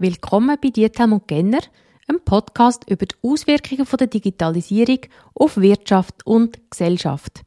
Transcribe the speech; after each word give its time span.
Willkommen 0.00 0.56
bei 0.62 0.70
Diethelm 0.70 1.12
und 1.12 1.26
Genner, 1.26 1.58
einem 2.06 2.20
Podcast 2.24 2.88
über 2.88 3.04
die 3.04 3.16
Auswirkungen 3.20 3.84
der 3.98 4.06
Digitalisierung 4.06 5.00
auf 5.34 5.56
Wirtschaft 5.56 6.24
und 6.24 6.56
Gesellschaft. 6.70 7.42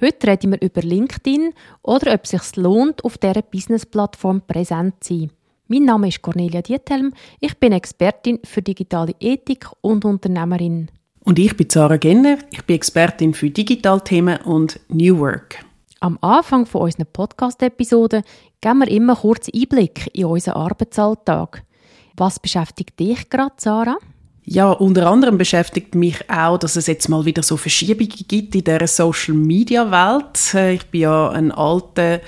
Heute 0.00 0.28
reden 0.28 0.52
wir 0.52 0.62
über 0.62 0.80
LinkedIn 0.80 1.52
oder 1.82 2.14
ob 2.14 2.24
es 2.24 2.30
sich 2.30 2.56
lohnt, 2.56 3.04
auf 3.04 3.18
dieser 3.18 3.42
Business-Plattform 3.42 4.40
präsent 4.46 4.94
zu 5.00 5.12
sein. 5.12 5.30
Mein 5.68 5.84
Name 5.84 6.08
ist 6.08 6.22
Cornelia 6.22 6.62
Diethelm, 6.62 7.12
ich 7.38 7.58
bin 7.58 7.72
Expertin 7.72 8.38
für 8.44 8.62
digitale 8.62 9.14
Ethik 9.20 9.66
und 9.82 10.06
Unternehmerin. 10.06 10.90
Und 11.26 11.38
ich 11.38 11.54
bin 11.54 11.68
Sarah 11.68 11.98
Genner, 11.98 12.38
ich 12.50 12.64
bin 12.64 12.76
Expertin 12.76 13.34
für 13.34 13.50
Digitalthemen 13.50 14.38
und 14.40 14.80
New 14.88 15.18
Work. 15.18 15.66
Am 16.00 16.16
Anfang 16.22 16.64
von 16.64 16.80
unseren 16.80 17.08
Podcast-Episoden 17.12 18.22
geben 18.62 18.78
wir 18.78 18.88
immer 18.88 19.16
kurz 19.16 19.50
Einblick 19.54 20.08
in 20.14 20.24
unseren 20.24 20.54
Arbeitsalltag. 20.54 21.62
Was 22.16 22.38
beschäftigt 22.38 22.98
dich 22.98 23.28
gerade, 23.28 23.54
Sarah? 23.58 23.96
Ja, 24.44 24.70
unter 24.70 25.06
anderem 25.06 25.36
beschäftigt 25.36 25.94
mich 25.94 26.28
auch, 26.30 26.58
dass 26.58 26.76
es 26.76 26.86
jetzt 26.86 27.08
mal 27.08 27.24
wieder 27.24 27.42
so 27.42 27.56
Verschiebungen 27.56 28.10
gibt 28.26 28.54
in 28.54 28.64
der 28.64 28.86
Social 28.88 29.34
Media 29.34 29.90
Welt. 29.90 30.54
Äh, 30.54 30.74
ich 30.74 30.86
bin 30.86 31.02
ja 31.02 31.28
ein 31.30 31.52
alter 31.52 32.20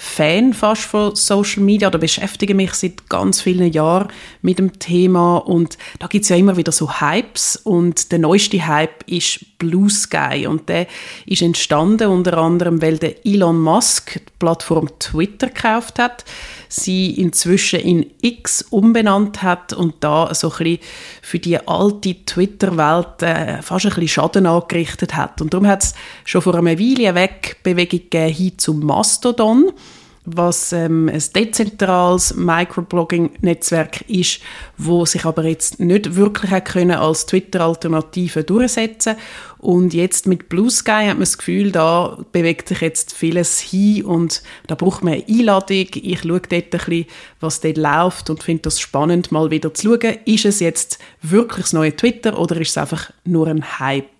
Fan 0.00 0.54
fast 0.54 0.82
von 0.82 1.14
Social 1.14 1.62
Media. 1.62 1.88
Oder 1.88 1.98
beschäftige 1.98 2.54
mich 2.54 2.72
seit 2.72 3.08
ganz 3.08 3.42
vielen 3.42 3.70
Jahren 3.70 4.08
mit 4.42 4.58
dem 4.58 4.78
Thema. 4.78 5.38
Und 5.38 5.76
da 5.98 6.06
gibt 6.06 6.22
es 6.22 6.30
ja 6.30 6.36
immer 6.36 6.56
wieder 6.56 6.72
so 6.72 7.00
Hypes. 7.00 7.56
Und 7.56 8.12
der 8.12 8.20
neueste 8.20 8.66
Hype 8.66 9.02
ist 9.06 9.58
Blue 9.58 9.90
Sky. 9.90 10.46
Und 10.46 10.68
der 10.68 10.86
ist 11.26 11.42
entstanden 11.42 12.08
unter 12.08 12.38
anderem, 12.38 12.80
weil 12.80 12.96
der 12.96 13.26
Elon 13.26 13.60
Musk 13.60 14.14
die 14.14 14.32
Plattform 14.38 14.88
Twitter 14.98 15.48
gekauft 15.48 15.98
hat 15.98 16.24
sie 16.68 17.10
inzwischen 17.12 17.80
in 17.80 18.06
X 18.20 18.62
umbenannt 18.70 19.42
hat 19.42 19.72
und 19.72 19.96
da 20.00 20.32
so 20.34 20.50
ein 20.50 20.58
bisschen 20.58 20.78
für 21.22 21.38
die 21.38 21.57
alte 21.66 22.24
Twitter-Welt 22.24 23.22
äh, 23.22 23.62
fast 23.62 23.86
ein 23.86 23.90
bisschen 23.90 24.08
Schaden 24.08 24.46
angerichtet 24.46 25.14
hat. 25.16 25.40
Und 25.40 25.54
darum 25.54 25.66
hat 25.66 25.82
es 25.82 25.94
schon 26.24 26.42
vor 26.42 26.54
einer 26.54 26.78
Weile 26.78 27.08
eine 27.08 27.14
Wegbewegung 27.14 28.00
gegeben 28.00 28.34
hin 28.34 28.58
zum 28.58 28.80
Mastodon 28.80 29.72
was 30.36 30.72
ähm, 30.72 31.08
ein 31.08 31.22
dezentrales 31.34 32.34
Microblogging-Netzwerk 32.34 34.02
ist, 34.08 34.40
wo 34.76 35.04
sich 35.04 35.24
aber 35.24 35.44
jetzt 35.44 35.80
nicht 35.80 36.16
wirklich 36.16 36.64
können 36.64 36.92
als 36.92 37.26
Twitter-Alternative 37.26 38.44
durchsetzen 38.44 39.16
und 39.58 39.92
jetzt 39.92 40.26
mit 40.26 40.48
Blue 40.48 40.70
Sky 40.70 41.06
hat 41.06 41.14
man 41.14 41.20
das 41.20 41.36
Gefühl, 41.36 41.72
da 41.72 42.18
bewegt 42.30 42.68
sich 42.68 42.80
jetzt 42.80 43.12
vieles 43.12 43.58
hin 43.58 44.04
und 44.04 44.42
da 44.68 44.76
braucht 44.76 45.02
man 45.02 45.14
eine 45.14 45.24
Einladung. 45.26 45.86
Ich 45.94 46.20
schaue 46.20 46.40
dort 46.40 46.52
ein 46.52 46.70
bisschen, 46.70 47.06
was 47.40 47.60
dort 47.60 47.76
läuft 47.76 48.30
und 48.30 48.42
finde 48.42 48.62
das 48.62 48.78
spannend, 48.78 49.32
mal 49.32 49.50
wieder 49.50 49.74
zu 49.74 49.98
schauen, 49.98 50.18
ist 50.24 50.44
es 50.44 50.60
jetzt 50.60 50.98
wirklich 51.22 51.64
das 51.64 51.72
neue 51.72 51.94
Twitter 51.94 52.38
oder 52.38 52.60
ist 52.60 52.70
es 52.70 52.78
einfach 52.78 53.10
nur 53.24 53.48
ein 53.48 53.80
Hype? 53.80 54.17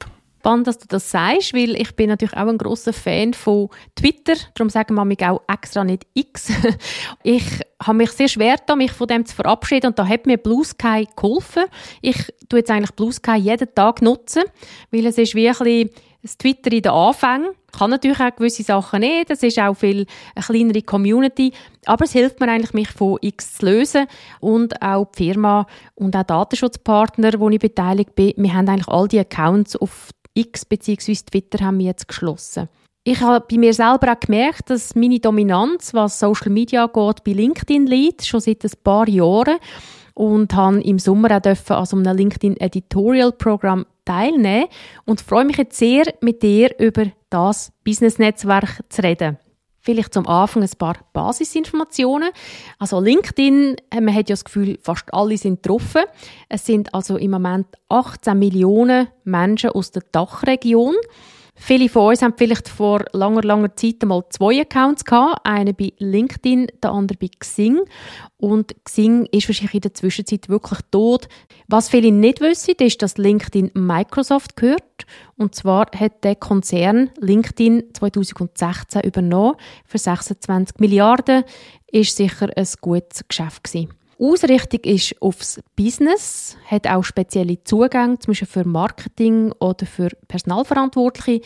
Spannend, 0.48 0.66
dass 0.66 0.78
du 0.78 0.86
das 0.88 1.10
sagst, 1.10 1.52
weil 1.52 1.78
ich 1.78 1.94
bin 1.94 2.08
natürlich 2.08 2.34
auch 2.34 2.46
ein 2.46 2.56
großer 2.56 2.94
Fan 2.94 3.34
von 3.34 3.68
Twitter. 3.94 4.32
Darum 4.54 4.70
sagen 4.70 4.94
wir 4.94 5.04
mich 5.04 5.22
auch 5.22 5.42
extra 5.46 5.84
nicht 5.84 6.06
X. 6.14 6.50
ich 7.22 7.44
habe 7.82 7.98
mich 7.98 8.12
sehr 8.12 8.28
schwer 8.28 8.56
da, 8.66 8.74
mich 8.74 8.92
von 8.92 9.08
dem 9.08 9.26
zu 9.26 9.36
verabschieden 9.36 9.88
und 9.88 9.98
da 9.98 10.06
hat 10.06 10.24
mir 10.24 10.38
Blue 10.38 10.64
Sky 10.64 11.06
geholfen. 11.14 11.64
Ich 12.00 12.32
tue 12.48 12.60
jetzt 12.60 12.70
eigentlich 12.70 12.92
Blue 12.92 13.12
Sky 13.12 13.36
jeden 13.36 13.74
Tag 13.74 14.00
nutzen, 14.00 14.44
weil 14.90 15.04
es 15.04 15.18
ist 15.18 15.34
wie 15.34 15.50
ein 15.50 15.90
das 16.22 16.36
Twitter 16.36 16.72
in 16.72 16.82
den 16.82 16.92
Anfängen. 16.92 17.50
Kann 17.70 17.90
natürlich 17.90 18.18
auch 18.18 18.34
gewisse 18.34 18.62
Sachen 18.62 19.00
nicht. 19.00 19.30
Das 19.30 19.42
ist 19.42 19.58
auch 19.58 19.74
viel 19.74 20.06
eine 20.34 20.44
kleinere 20.44 20.82
Community. 20.82 21.52
Aber 21.84 22.06
es 22.06 22.12
hilft 22.12 22.40
mir 22.40 22.48
eigentlich, 22.48 22.72
mich 22.72 22.88
von 22.88 23.18
X 23.20 23.58
zu 23.58 23.66
lösen. 23.66 24.06
Und 24.40 24.82
auch 24.82 25.06
die 25.12 25.24
Firma 25.24 25.66
und 25.94 26.16
auch 26.16 26.24
Datenschutzpartner, 26.24 27.38
wo 27.38 27.50
ich 27.50 27.60
beteiligt 27.60 28.14
bin, 28.14 28.32
wir 28.36 28.54
haben 28.54 28.68
eigentlich 28.68 28.88
all 28.88 29.06
die 29.06 29.20
Accounts 29.20 29.76
auf 29.76 30.08
X 30.38 30.64
bzw. 30.64 31.14
Twitter 31.14 31.64
haben 31.64 31.78
wir 31.78 31.86
jetzt 31.86 32.06
geschlossen. 32.06 32.68
Ich 33.04 33.20
habe 33.20 33.44
bei 33.50 33.56
mir 33.56 33.72
selber 33.72 34.12
auch 34.12 34.20
gemerkt, 34.20 34.70
dass 34.70 34.94
meine 34.94 35.18
Dominanz, 35.18 35.94
was 35.94 36.18
Social 36.18 36.50
Media 36.50 36.86
geht, 36.86 37.24
bei 37.24 37.32
LinkedIn 37.32 37.86
liegt, 37.86 38.26
schon 38.26 38.40
seit 38.40 38.64
ein 38.64 38.70
paar 38.84 39.08
Jahren. 39.08 39.56
Und 40.14 40.54
habe 40.54 40.80
im 40.82 40.98
Sommer 40.98 41.30
auch 41.30 41.70
an 41.70 41.86
so 41.86 41.96
einem 41.96 42.16
LinkedIn 42.16 42.56
Editorial 42.58 43.32
Programm 43.32 43.86
teilnehmen 44.04 44.66
und 45.04 45.20
freue 45.20 45.44
mich 45.44 45.58
jetzt 45.58 45.78
sehr, 45.78 46.12
mit 46.20 46.42
dir 46.42 46.74
über 46.78 47.06
das 47.30 47.72
Business-Netzwerk 47.84 48.80
zu 48.88 49.02
reden. 49.02 49.38
Vielleicht 49.88 50.12
zum 50.12 50.26
Anfang 50.26 50.62
ein 50.62 50.70
paar 50.76 50.98
Basisinformationen. 51.14 52.28
Also 52.78 53.00
LinkedIn, 53.00 53.76
äh, 53.88 54.02
man 54.02 54.14
hat 54.14 54.28
ja 54.28 54.34
das 54.34 54.44
Gefühl, 54.44 54.78
fast 54.82 55.14
alle 55.14 55.38
sind 55.38 55.62
getroffen. 55.62 56.02
Es 56.50 56.66
sind 56.66 56.92
also 56.92 57.16
im 57.16 57.30
Moment 57.30 57.68
18 57.88 58.38
Millionen 58.38 59.08
Menschen 59.24 59.70
aus 59.70 59.90
der 59.90 60.02
Dachregion. 60.12 60.94
Viele 61.60 61.88
von 61.88 62.08
uns 62.10 62.22
haben 62.22 62.34
vielleicht 62.36 62.68
vor 62.68 63.04
langer, 63.12 63.42
langer 63.42 63.74
Zeit 63.74 64.02
mal 64.04 64.22
zwei 64.30 64.60
Accounts 64.60 65.04
gehabt. 65.04 65.44
Einen 65.44 65.74
bei 65.74 65.92
LinkedIn, 65.98 66.68
der 66.82 66.92
andere 66.92 67.18
bei 67.18 67.28
Xing. 67.38 67.80
Und 68.36 68.74
Xing 68.84 69.26
ist 69.32 69.48
wahrscheinlich 69.48 69.74
in 69.74 69.80
der 69.80 69.94
Zwischenzeit 69.94 70.48
wirklich 70.48 70.78
tot. 70.90 71.28
Was 71.66 71.88
viele 71.88 72.12
nicht 72.12 72.40
wissen, 72.40 72.74
ist, 72.78 73.02
dass 73.02 73.18
LinkedIn 73.18 73.72
Microsoft 73.74 74.56
gehört. 74.56 75.04
Und 75.36 75.54
zwar 75.54 75.86
hat 75.98 76.24
der 76.24 76.36
Konzern 76.36 77.10
LinkedIn 77.20 77.92
2016 77.92 79.02
übernommen 79.02 79.56
für 79.84 79.98
26 79.98 80.78
Milliarden. 80.78 81.44
Ist 81.90 82.16
sicher 82.16 82.48
ein 82.56 82.68
gutes 82.80 83.26
Geschäft 83.26 83.64
gewesen. 83.64 83.97
Ausrichtung 84.18 84.80
ist 84.84 85.14
aufs 85.20 85.60
Business, 85.76 86.56
hat 86.66 86.86
auch 86.86 87.04
spezielle 87.04 87.62
Zugänge, 87.62 88.18
zum 88.18 88.32
Beispiel 88.32 88.48
für 88.48 88.66
Marketing 88.66 89.52
oder 89.60 89.86
für 89.86 90.08
Personalverantwortliche. 90.26 91.40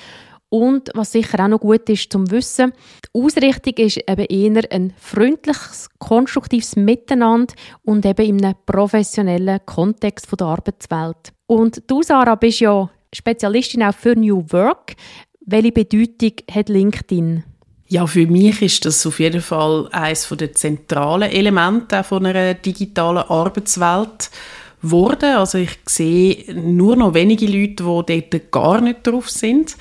Und 0.49 0.91
was 0.94 1.12
sicher 1.12 1.43
auch 1.43 1.49
noch 1.49 1.60
gut 1.60 1.88
ist 1.88 2.12
zum 2.12 2.31
Wissen, 2.31 2.72
die 3.05 3.21
Ausrichtung 3.21 3.72
ist 3.75 3.97
eben 3.97 4.27
eher 4.27 4.71
ein 4.71 4.93
freundliches, 4.99 5.88
konstruktives 5.99 6.77
Miteinander 6.77 7.55
und 7.84 8.05
eben 8.05 8.27
in 8.27 8.44
einem 8.44 8.56
professionellen 8.66 9.60
Kontext 9.65 10.28
der 10.39 10.47
Arbeitswelt. 10.47 11.33
Und 11.47 11.83
du, 11.87 12.03
Sarah, 12.03 12.34
bist 12.34 12.60
ja 12.60 12.91
Spezialistin 13.15 13.83
auch 13.83 13.94
für 13.94 14.15
New 14.15 14.44
Work. 14.50 14.94
Welche 15.41 15.72
Bedeutung 15.72 16.33
hat 16.50 16.69
LinkedIn? 16.69 17.44
Ja, 17.92 18.06
für 18.06 18.26
mich 18.26 18.62
ist 18.62 18.86
das 18.86 19.06
auf 19.06 19.20
jeden 19.20 19.42
Fall 19.42 19.86
eines 19.92 20.26
der 20.26 20.54
zentralen 20.54 21.30
Elemente 21.30 22.03
von 22.03 22.25
einer 22.25 22.54
digitalen 22.54 23.19
Arbeitswelt 23.19 24.30
geworden. 24.80 25.36
Also 25.36 25.58
ich 25.58 25.78
sehe 25.84 26.54
nur 26.54 26.97
noch 26.97 27.12
wenige 27.12 27.44
Leute, 27.44 27.84
die 28.08 28.30
dort 28.30 28.50
gar 28.50 28.80
nicht 28.80 29.06
drauf 29.06 29.28
sind. 29.28 29.76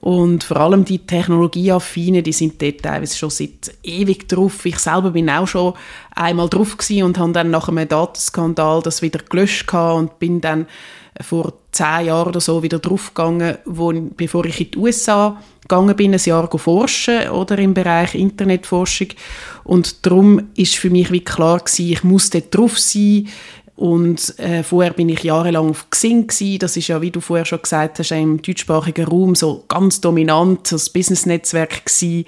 Und 0.00 0.44
vor 0.44 0.56
allem 0.56 0.86
die 0.86 1.00
Technologieaffinen, 1.00 2.24
die 2.24 2.32
sind 2.32 2.62
dort 2.62 2.80
teilweise 2.80 3.18
schon 3.18 3.28
seit 3.28 3.74
ewig 3.82 4.30
drauf. 4.30 4.64
Ich 4.64 4.78
selber 4.78 5.10
bin 5.10 5.28
auch 5.28 5.46
schon 5.46 5.74
einmal 6.16 6.48
drauf 6.48 6.78
gewesen 6.78 7.02
und 7.02 7.18
habe 7.18 7.32
dann 7.32 7.50
nach 7.50 7.68
einem 7.68 7.86
Datenskandal 7.86 8.80
das 8.80 9.02
wieder 9.02 9.20
gelöscht 9.28 9.70
und 9.74 10.18
bin 10.18 10.40
dann 10.40 10.68
vor 11.20 11.52
zehn 11.70 12.06
Jahren 12.06 12.28
oder 12.28 12.40
so 12.40 12.62
wieder 12.62 12.78
draufgegangen, 12.78 13.58
wo, 13.66 13.92
bevor 13.92 14.46
ich 14.46 14.58
in 14.58 14.70
die 14.70 14.78
USA 14.78 15.36
gegangen 15.62 15.96
bin, 15.96 16.12
ein 16.12 16.20
Jahr 16.22 16.48
forschen 16.58 17.28
oder 17.30 17.58
im 17.58 17.74
Bereich 17.74 18.14
Internetforschung. 18.14 19.08
Und 19.64 20.04
darum 20.04 20.48
ist 20.54 20.76
für 20.76 20.90
mich 20.90 21.10
wie 21.10 21.24
klar 21.24 21.60
gewesen, 21.60 21.92
ich 21.92 22.04
muss 22.04 22.30
dort 22.30 22.54
drauf 22.54 22.78
sein. 22.78 23.28
Und 23.74 24.38
äh, 24.38 24.62
vorher 24.62 24.92
bin 24.92 25.08
ich 25.08 25.22
jahrelang 25.22 25.70
auf 25.70 25.88
Xing 25.90 26.26
gewesen. 26.26 26.58
Das 26.58 26.76
ist 26.76 26.88
ja, 26.88 27.00
wie 27.00 27.10
du 27.10 27.20
vorher 27.20 27.46
schon 27.46 27.62
gesagt 27.62 27.98
hast, 27.98 28.12
im 28.12 28.42
deutschsprachigen 28.42 29.06
Raum 29.06 29.34
so 29.34 29.64
ganz 29.66 30.00
dominant, 30.00 30.70
das 30.70 30.90
Business-Netzwerk 30.90 31.86
gewesen. 31.86 32.26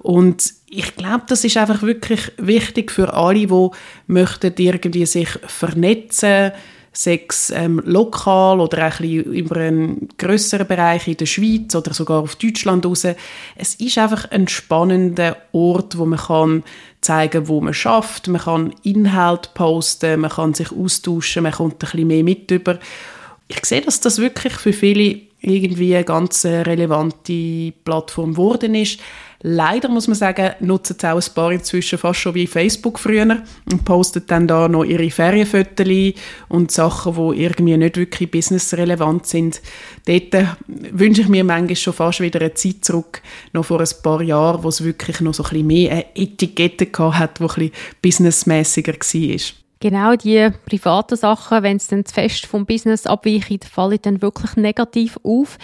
Und 0.00 0.52
ich 0.68 0.96
glaube, 0.96 1.24
das 1.28 1.44
ist 1.44 1.56
einfach 1.56 1.82
wirklich 1.82 2.32
wichtig 2.36 2.90
für 2.90 3.14
alle, 3.14 3.46
die 3.46 3.68
möchten 4.06 4.52
irgendwie 4.56 5.06
sich 5.06 5.28
vernetzen 5.46 6.50
möchten 6.50 6.52
sechs 6.92 7.50
ähm, 7.50 7.82
lokal 7.84 8.60
oder 8.60 8.86
auch 8.86 9.00
ein 9.00 9.08
bisschen 9.08 9.32
über 9.32 9.56
einen 9.56 10.08
grösseren 10.18 10.66
Bereich 10.66 11.08
in 11.08 11.16
der 11.16 11.26
Schweiz 11.26 11.74
oder 11.74 11.94
sogar 11.94 12.20
auf 12.20 12.36
Deutschland 12.36 12.84
raus. 12.84 13.06
Es 13.56 13.74
ist 13.76 13.98
einfach 13.98 14.30
ein 14.30 14.46
spannender 14.46 15.36
Ort, 15.52 15.96
wo 15.96 16.04
man 16.04 16.18
kann 16.18 16.64
zeigen, 17.00 17.48
wo 17.48 17.60
man 17.60 17.74
schafft, 17.74 18.28
man 18.28 18.42
kann 18.42 18.74
Inhalt 18.82 19.54
posten, 19.54 20.20
man 20.20 20.30
kann 20.30 20.54
sich 20.54 20.70
austauschen, 20.70 21.42
man 21.42 21.52
kommt 21.52 21.74
ein 21.74 21.78
bisschen 21.78 22.06
mehr 22.06 22.24
mit 22.24 22.50
über. 22.50 22.78
Ich 23.48 23.64
sehe, 23.64 23.80
dass 23.80 24.00
das 24.00 24.18
wirklich 24.18 24.54
für 24.54 24.72
viele 24.72 25.20
irgendwie 25.42 25.94
eine 25.94 26.04
ganz 26.04 26.44
relevante 26.44 27.72
Plattform 27.84 28.32
geworden 28.32 28.74
ist. 28.74 29.00
Leider 29.44 29.88
muss 29.88 30.06
man 30.06 30.14
sagen, 30.14 30.52
nutzen 30.60 30.96
es 30.96 31.04
auch 31.04 31.16
ein 31.16 31.34
paar 31.34 31.50
inzwischen 31.50 31.98
fast 31.98 32.20
schon 32.20 32.34
wie 32.36 32.46
Facebook 32.46 33.00
früher 33.00 33.42
und 33.70 33.84
posten 33.84 34.22
dann 34.28 34.46
da 34.46 34.68
noch 34.68 34.84
ihre 34.84 35.10
Ferienfotos 35.10 36.14
und 36.48 36.70
Sachen, 36.70 37.14
die 37.14 37.42
irgendwie 37.42 37.76
nicht 37.76 37.96
wirklich 37.96 38.30
businessrelevant 38.30 39.26
sind. 39.26 39.60
Dort 40.06 40.34
äh, 40.34 40.46
wünsche 40.68 41.22
ich 41.22 41.28
mir 41.28 41.42
manchmal 41.42 41.74
schon 41.74 41.92
fast 41.92 42.20
wieder 42.20 42.40
eine 42.40 42.54
Zeit 42.54 42.84
zurück, 42.84 43.20
noch 43.52 43.64
vor 43.64 43.80
ein 43.80 43.88
paar 44.04 44.22
Jahren, 44.22 44.62
wo 44.62 44.68
es 44.68 44.84
wirklich 44.84 45.20
noch 45.20 45.34
so 45.34 45.42
ein 45.42 45.50
bisschen 45.50 45.66
mehr 45.66 45.90
eine 45.90 46.16
Etikette 46.16 46.86
gehabt 46.86 47.18
hat, 47.18 47.38
die 47.40 47.42
ein 47.42 47.48
bisschen 47.48 47.72
businessmässiger 48.00 48.92
war. 48.92 49.40
Genau, 49.82 50.14
die 50.14 50.48
privaten 50.64 51.16
Sachen, 51.16 51.64
wenn 51.64 51.76
es 51.76 51.88
dann 51.88 52.04
zu 52.04 52.14
fest 52.14 52.46
vom 52.46 52.66
Business 52.66 53.04
abweicht, 53.04 53.64
fallen 53.64 53.98
dann 54.00 54.22
wirklich 54.22 54.54
negativ 54.54 55.18
auf. 55.24 55.58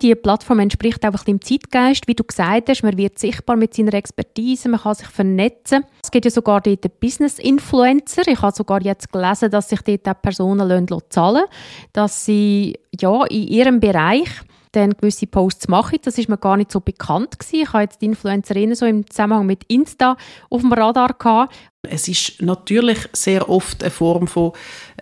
Die 0.00 0.14
Plattform 0.14 0.60
entspricht 0.60 1.02
auch 1.02 1.08
ein 1.08 1.12
bisschen 1.14 1.26
dem 1.38 1.42
Zeitgeist. 1.42 2.06
Wie 2.06 2.14
du 2.14 2.22
gesagt 2.22 2.68
hast, 2.68 2.84
man 2.84 2.96
wird 2.96 3.18
sichtbar 3.18 3.56
mit 3.56 3.74
seiner 3.74 3.94
Expertise, 3.94 4.68
man 4.68 4.78
kann 4.78 4.94
sich 4.94 5.08
vernetzen. 5.08 5.82
Es 6.04 6.12
gibt 6.12 6.24
ja 6.24 6.30
sogar 6.30 6.60
dort 6.60 7.00
Business-Influencer. 7.00 8.22
Ich 8.28 8.42
habe 8.42 8.54
sogar 8.54 8.80
jetzt 8.80 9.10
gelesen, 9.10 9.50
dass 9.50 9.70
sich 9.70 9.80
dort 9.80 10.08
auch 10.08 10.22
Personen 10.22 10.86
zahlen 11.10 11.34
lassen, 11.34 11.48
dass 11.92 12.24
sie 12.24 12.78
ja, 12.92 13.24
in 13.24 13.48
ihrem 13.48 13.80
Bereich 13.80 14.28
dann 14.70 14.92
gewisse 14.92 15.26
Posts 15.26 15.66
machen. 15.66 15.98
Das 16.02 16.16
ist 16.16 16.28
mir 16.28 16.38
gar 16.38 16.56
nicht 16.56 16.70
so 16.70 16.78
bekannt 16.78 17.40
gewesen. 17.40 17.62
Ich 17.62 17.72
habe 17.72 17.82
jetzt 17.82 18.02
die 18.02 18.06
Influencerinnen 18.06 18.76
so 18.76 18.86
im 18.86 19.08
Zusammenhang 19.10 19.46
mit 19.46 19.64
Insta 19.64 20.16
auf 20.48 20.60
dem 20.60 20.72
Radar 20.72 21.14
gehabt. 21.14 21.52
Es 21.90 22.08
ist 22.08 22.40
natürlich 22.42 22.98
sehr 23.12 23.48
oft 23.48 23.82
eine 23.82 23.90
Form 23.90 24.26
von 24.26 24.52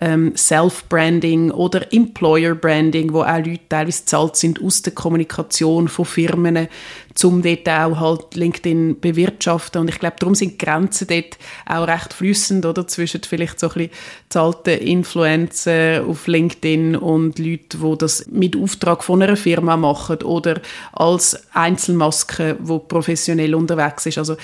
ähm, 0.01 0.33
Self-Branding 0.35 1.51
oder 1.51 1.93
Employer-Branding, 1.93 3.13
wo 3.13 3.21
auch 3.21 3.37
Leute 3.37 3.59
teilweise 3.69 4.05
zahlt 4.05 4.35
sind 4.35 4.61
aus 4.61 4.81
der 4.81 4.93
Kommunikation 4.93 5.87
von 5.87 6.05
Firmen, 6.05 6.67
um 7.23 7.41
dort 7.41 7.69
auch 7.69 7.99
halt 7.99 8.35
LinkedIn 8.35 8.99
bewirtschaften. 8.99 9.81
Und 9.81 9.89
ich 9.89 9.99
glaube, 9.99 10.15
darum 10.19 10.35
sind 10.35 10.53
die 10.53 10.65
Grenzen 10.65 11.07
dort 11.07 11.37
auch 11.67 11.87
recht 11.87 12.13
flüssend, 12.13 12.65
oder? 12.65 12.87
Zwischen 12.87 13.21
vielleicht 13.21 13.59
so 13.59 13.67
ein 13.67 13.73
bisschen 13.73 13.91
zahlten 14.29 14.79
Influencer 14.79 16.03
auf 16.07 16.27
LinkedIn 16.27 16.95
und 16.95 17.37
Leute, 17.37 17.77
die 17.77 17.97
das 17.97 18.25
mit 18.27 18.57
Auftrag 18.57 19.03
von 19.03 19.21
einer 19.21 19.37
Firma 19.37 19.77
machen 19.77 20.23
oder 20.23 20.59
als 20.91 21.39
Einzelmaske, 21.53 22.57
wo 22.59 22.79
professionell 22.79 23.53
unterwegs 23.53 24.07
ist. 24.07 24.17
Also 24.17 24.35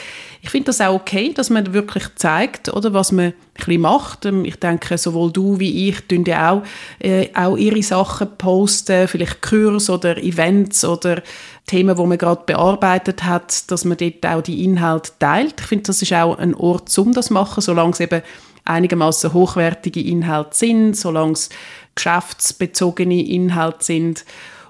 ich 0.42 0.50
finde 0.50 0.68
das 0.68 0.80
auch 0.80 0.94
okay, 0.94 1.34
dass 1.34 1.50
man 1.50 1.74
wirklich 1.74 2.06
zeigt, 2.16 2.29
oder, 2.74 2.94
was 2.94 3.12
man 3.12 3.26
ein 3.26 3.34
bisschen 3.56 3.82
macht. 3.82 4.26
Ähm, 4.26 4.46
ich 4.46 4.58
denke, 4.58 4.98
sowohl 4.98 5.32
du 5.32 5.60
wie 5.60 5.90
ich 5.90 6.08
tun 6.08 6.24
ja 6.26 6.52
auch, 6.52 6.64
äh, 7.00 7.30
auch 7.34 7.58
ihre 7.58 7.84
Sachen 7.84 8.30
posten, 8.38 9.08
vielleicht 9.08 9.42
Kurs 9.42 9.90
oder 9.90 10.18
Events 10.18 10.86
oder 10.86 11.22
Themen, 11.66 11.98
wo 11.98 12.06
man 12.06 12.18
gerade 12.18 12.44
bearbeitet 12.46 13.24
hat, 13.24 13.70
dass 13.72 13.86
man 13.86 13.98
dort 13.98 14.26
auch 14.26 14.42
die 14.42 14.64
Inhalte 14.64 15.12
teilt. 15.20 15.56
Ich 15.60 15.68
finde, 15.68 15.84
das 15.86 16.02
ist 16.02 16.14
auch 16.14 16.38
ein 16.38 16.56
Ort, 16.56 16.98
um 16.98 17.14
das 17.14 17.28
zu 17.28 17.34
machen, 17.34 17.62
solange 17.62 17.92
es 17.92 18.00
eben 18.00 18.22
einigermaßen 18.66 19.34
hochwertige 19.34 20.02
Inhalte 20.02 20.56
sind, 20.56 20.96
solange 20.96 21.34
es 21.34 21.50
geschäftsbezogene 21.96 23.24
Inhalte 23.26 23.84
sind. 23.84 24.26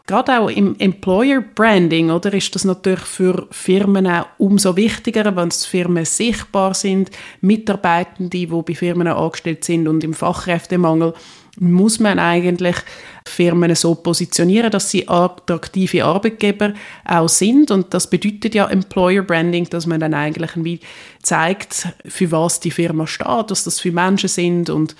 Gerade 0.09 0.39
auch 0.39 0.49
im 0.49 0.75
Employer 0.79 1.39
Branding, 1.53 2.09
oder, 2.09 2.33
ist 2.33 2.55
das 2.55 2.65
natürlich 2.65 3.01
für 3.01 3.45
Firmen 3.51 4.07
auch 4.07 4.25
umso 4.39 4.75
wichtiger, 4.75 5.35
wenn 5.35 5.49
es 5.49 5.67
Firmen 5.67 6.03
sichtbar 6.03 6.73
sind, 6.73 7.11
Mitarbeitende, 7.41 8.31
die 8.31 8.47
bei 8.47 8.73
Firmen 8.73 9.05
angestellt 9.05 9.63
sind 9.63 9.87
und 9.87 10.03
im 10.03 10.15
Fachkräftemangel 10.15 11.13
muss 11.59 11.99
man 11.99 12.17
eigentlich 12.17 12.75
Firmen 13.23 13.75
so 13.75 13.93
positionieren, 13.93 14.71
dass 14.71 14.89
sie 14.89 15.07
attraktive 15.07 16.05
Arbeitgeber 16.05 16.73
auch 17.05 17.29
sind. 17.29 17.69
Und 17.69 17.93
das 17.93 18.09
bedeutet 18.09 18.55
ja 18.55 18.67
Employer 18.67 19.21
Branding, 19.21 19.69
dass 19.69 19.85
man 19.85 19.99
dann 19.99 20.15
eigentlich 20.15 20.79
zeigt, 21.21 21.87
für 22.07 22.31
was 22.31 22.59
die 22.59 22.71
Firma 22.71 23.05
steht, 23.05 23.51
dass 23.51 23.63
das 23.63 23.79
für 23.79 23.91
Menschen 23.91 24.29
sind 24.29 24.71
und 24.71 24.95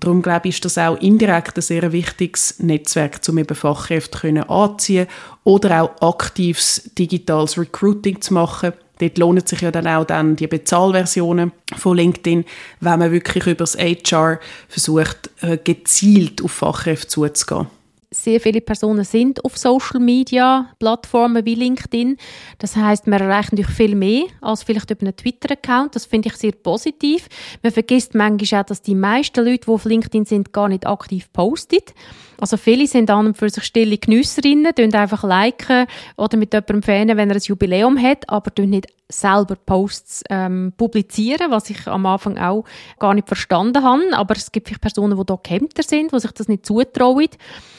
Darum 0.00 0.22
glaube 0.22 0.48
ich, 0.48 0.56
ist 0.56 0.64
das 0.64 0.78
auch 0.78 0.96
indirekt 1.00 1.56
ein 1.56 1.62
sehr 1.62 1.90
wichtiges 1.92 2.58
Netzwerk, 2.58 3.20
um 3.28 3.38
eben 3.38 3.54
Fachkräfte 3.54 4.48
anziehen 4.48 5.06
oder 5.44 5.82
auch 5.82 6.14
aktives 6.14 6.90
digitales 6.96 7.58
Recruiting 7.58 8.20
zu 8.20 8.34
machen. 8.34 8.72
Dort 9.00 9.18
lohnen 9.18 9.46
sich 9.46 9.60
ja 9.60 9.70
dann 9.70 9.86
auch 9.86 10.04
dann 10.04 10.36
die 10.36 10.46
Bezahlversionen 10.46 11.52
von 11.76 11.96
LinkedIn, 11.96 12.44
wenn 12.80 12.98
man 12.98 13.12
wirklich 13.12 13.46
über 13.46 13.54
das 13.54 13.76
HR 13.76 14.40
versucht, 14.68 15.30
äh, 15.40 15.56
gezielt 15.56 16.42
auf 16.42 16.52
Fachkräfte 16.52 17.08
zuzugehen 17.08 17.68
sehr 18.10 18.40
viele 18.40 18.60
Personen 18.60 19.04
sind 19.04 19.44
auf 19.44 19.56
Social 19.58 20.00
Media 20.00 20.72
Plattformen 20.78 21.44
wie 21.44 21.54
LinkedIn. 21.54 22.16
Das 22.58 22.76
heißt, 22.76 23.06
man 23.06 23.20
erreicht 23.20 23.52
natürlich 23.52 23.74
viel 23.74 23.94
mehr 23.94 24.24
als 24.40 24.62
vielleicht 24.62 24.90
über 24.90 25.02
einen 25.02 25.16
Twitter 25.16 25.52
Account. 25.52 25.94
Das 25.94 26.06
finde 26.06 26.28
ich 26.28 26.36
sehr 26.36 26.52
positiv. 26.52 27.28
Man 27.62 27.72
vergisst 27.72 28.14
manchmal 28.14 28.62
auch, 28.62 28.66
dass 28.66 28.82
die 28.82 28.94
meisten 28.94 29.44
Leute, 29.44 29.66
die 29.66 29.70
auf 29.70 29.84
LinkedIn 29.84 30.24
sind, 30.24 30.52
gar 30.52 30.68
nicht 30.68 30.86
aktiv 30.86 31.30
posten. 31.32 31.82
Also 32.40 32.56
viele 32.56 32.86
sind 32.86 33.10
an 33.10 33.34
für 33.34 33.50
sich 33.50 33.64
stille 33.64 33.98
Genüsserinnen, 33.98 34.74
tun 34.74 34.94
einfach 34.94 35.24
liken 35.24 35.86
oder 36.16 36.36
mit 36.36 36.52
jemandem 36.52 36.82
fähnen, 36.82 37.16
wenn 37.16 37.30
er 37.30 37.36
ein 37.36 37.42
Jubiläum 37.42 38.00
hat, 38.00 38.28
aber 38.28 38.54
tun 38.54 38.70
nicht 38.70 38.86
selber 39.10 39.56
Posts 39.56 40.24
ähm, 40.28 40.72
publizieren, 40.76 41.50
was 41.50 41.70
ich 41.70 41.86
am 41.86 42.04
Anfang 42.04 42.36
auch 42.36 42.64
gar 42.98 43.14
nicht 43.14 43.26
verstanden 43.26 43.82
habe. 43.82 44.02
Aber 44.12 44.36
es 44.36 44.52
gibt 44.52 44.68
vielleicht 44.68 44.82
Personen, 44.82 45.18
die 45.18 45.24
da 45.24 45.38
gehemmter 45.42 45.82
sind, 45.82 46.12
die 46.12 46.20
sich 46.20 46.32
das 46.32 46.48
nicht 46.48 46.66
zutrauen. 46.66 47.28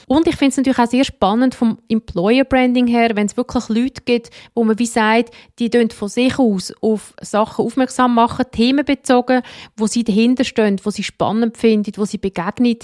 Und 0.08 0.28
ich 0.28 0.36
finde 0.38 0.50
es 0.50 0.58
natürlich 0.58 0.80
auch 0.80 0.88
sehr 0.88 1.04
spannend 1.04 1.54
vom 1.54 1.78
Employer 1.88 2.44
Branding 2.44 2.88
her, 2.88 3.12
wenn 3.14 3.28
es 3.28 3.38
wirklich 3.38 3.70
Leute 3.70 4.02
gibt, 4.04 4.32
wo 4.56 4.64
man 4.64 4.80
wie 4.80 4.88
sagt, 4.88 5.30
die 5.60 5.70
von 5.92 6.10
sich 6.10 6.40
aus 6.40 6.74
auf 6.82 7.14
Sachen 7.22 7.64
aufmerksam 7.64 8.16
machen, 8.16 8.46
themenbezogen, 8.52 9.44
wo 9.78 9.86
sie 9.86 10.04
dahinter 10.04 10.44
stehen, 10.44 10.82
wo 10.84 10.90
sie 10.90 11.04
spannend 11.04 11.58
finden, 11.58 11.92
wo 11.96 12.06
sie 12.06 12.18
begegnen. 12.18 12.80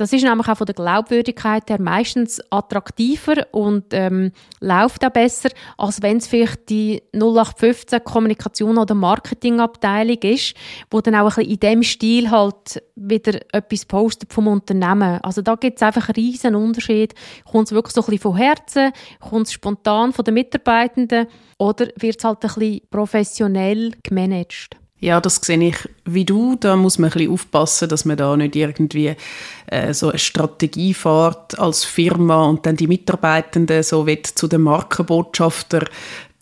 Das 0.00 0.14
ist 0.14 0.22
nämlich 0.22 0.48
auch 0.48 0.56
von 0.56 0.64
der 0.64 0.74
Glaubwürdigkeit 0.74 1.68
her 1.68 1.78
meistens 1.78 2.40
attraktiver 2.50 3.46
und 3.52 3.84
ähm, 3.90 4.32
läuft 4.58 5.04
auch 5.04 5.10
besser, 5.10 5.50
als 5.76 6.00
wenn 6.00 6.16
es 6.16 6.26
vielleicht 6.26 6.70
die 6.70 7.02
0815 7.12 8.02
Kommunikation 8.02 8.78
oder 8.78 8.94
Marketingabteilung 8.94 10.16
ist, 10.22 10.54
wo 10.90 11.02
dann 11.02 11.16
auch 11.16 11.36
ein 11.36 11.44
bisschen 11.44 11.50
in 11.50 11.60
dem 11.60 11.82
Stil 11.82 12.30
halt 12.30 12.82
wieder 12.96 13.40
etwas 13.52 13.84
postet 13.84 14.32
vom 14.32 14.46
Unternehmen. 14.46 15.20
Also 15.20 15.42
da 15.42 15.54
gibt 15.56 15.76
es 15.76 15.82
einfach 15.82 16.08
einen 16.08 16.14
riesen 16.14 16.54
Unterschied. 16.54 17.14
Kommt 17.44 17.66
es 17.66 17.72
wirklich 17.72 17.92
so 17.92 18.00
ein 18.00 18.06
bisschen 18.06 18.22
von 18.22 18.36
Herzen, 18.36 18.92
kommt 19.20 19.48
es 19.48 19.52
spontan 19.52 20.14
von 20.14 20.24
den 20.24 20.32
Mitarbeitenden 20.32 21.26
oder 21.58 21.88
wird 21.96 22.16
es 22.16 22.24
halt 22.24 22.42
ein 22.42 22.54
bisschen 22.54 22.80
professionell 22.90 23.92
gemanagt? 24.02 24.79
Ja, 25.00 25.18
das 25.20 25.36
sehe 25.36 25.62
ich 25.62 25.76
wie 26.04 26.26
du. 26.26 26.56
Da 26.60 26.76
muss 26.76 26.98
man 26.98 27.10
ein 27.10 27.14
bisschen 27.14 27.32
aufpassen, 27.32 27.88
dass 27.88 28.04
man 28.04 28.18
da 28.18 28.36
nicht 28.36 28.54
irgendwie 28.54 29.14
äh, 29.66 29.94
so 29.94 30.10
eine 30.10 30.18
Strategie 30.18 30.92
fährt 30.92 31.58
als 31.58 31.84
Firma 31.84 32.44
und 32.44 32.66
dann 32.66 32.76
die 32.76 32.86
Mitarbeitenden 32.86 33.82
so 33.82 34.06
wird 34.06 34.26
zu 34.26 34.46
den 34.46 34.60
Markenbotschafter 34.60 35.86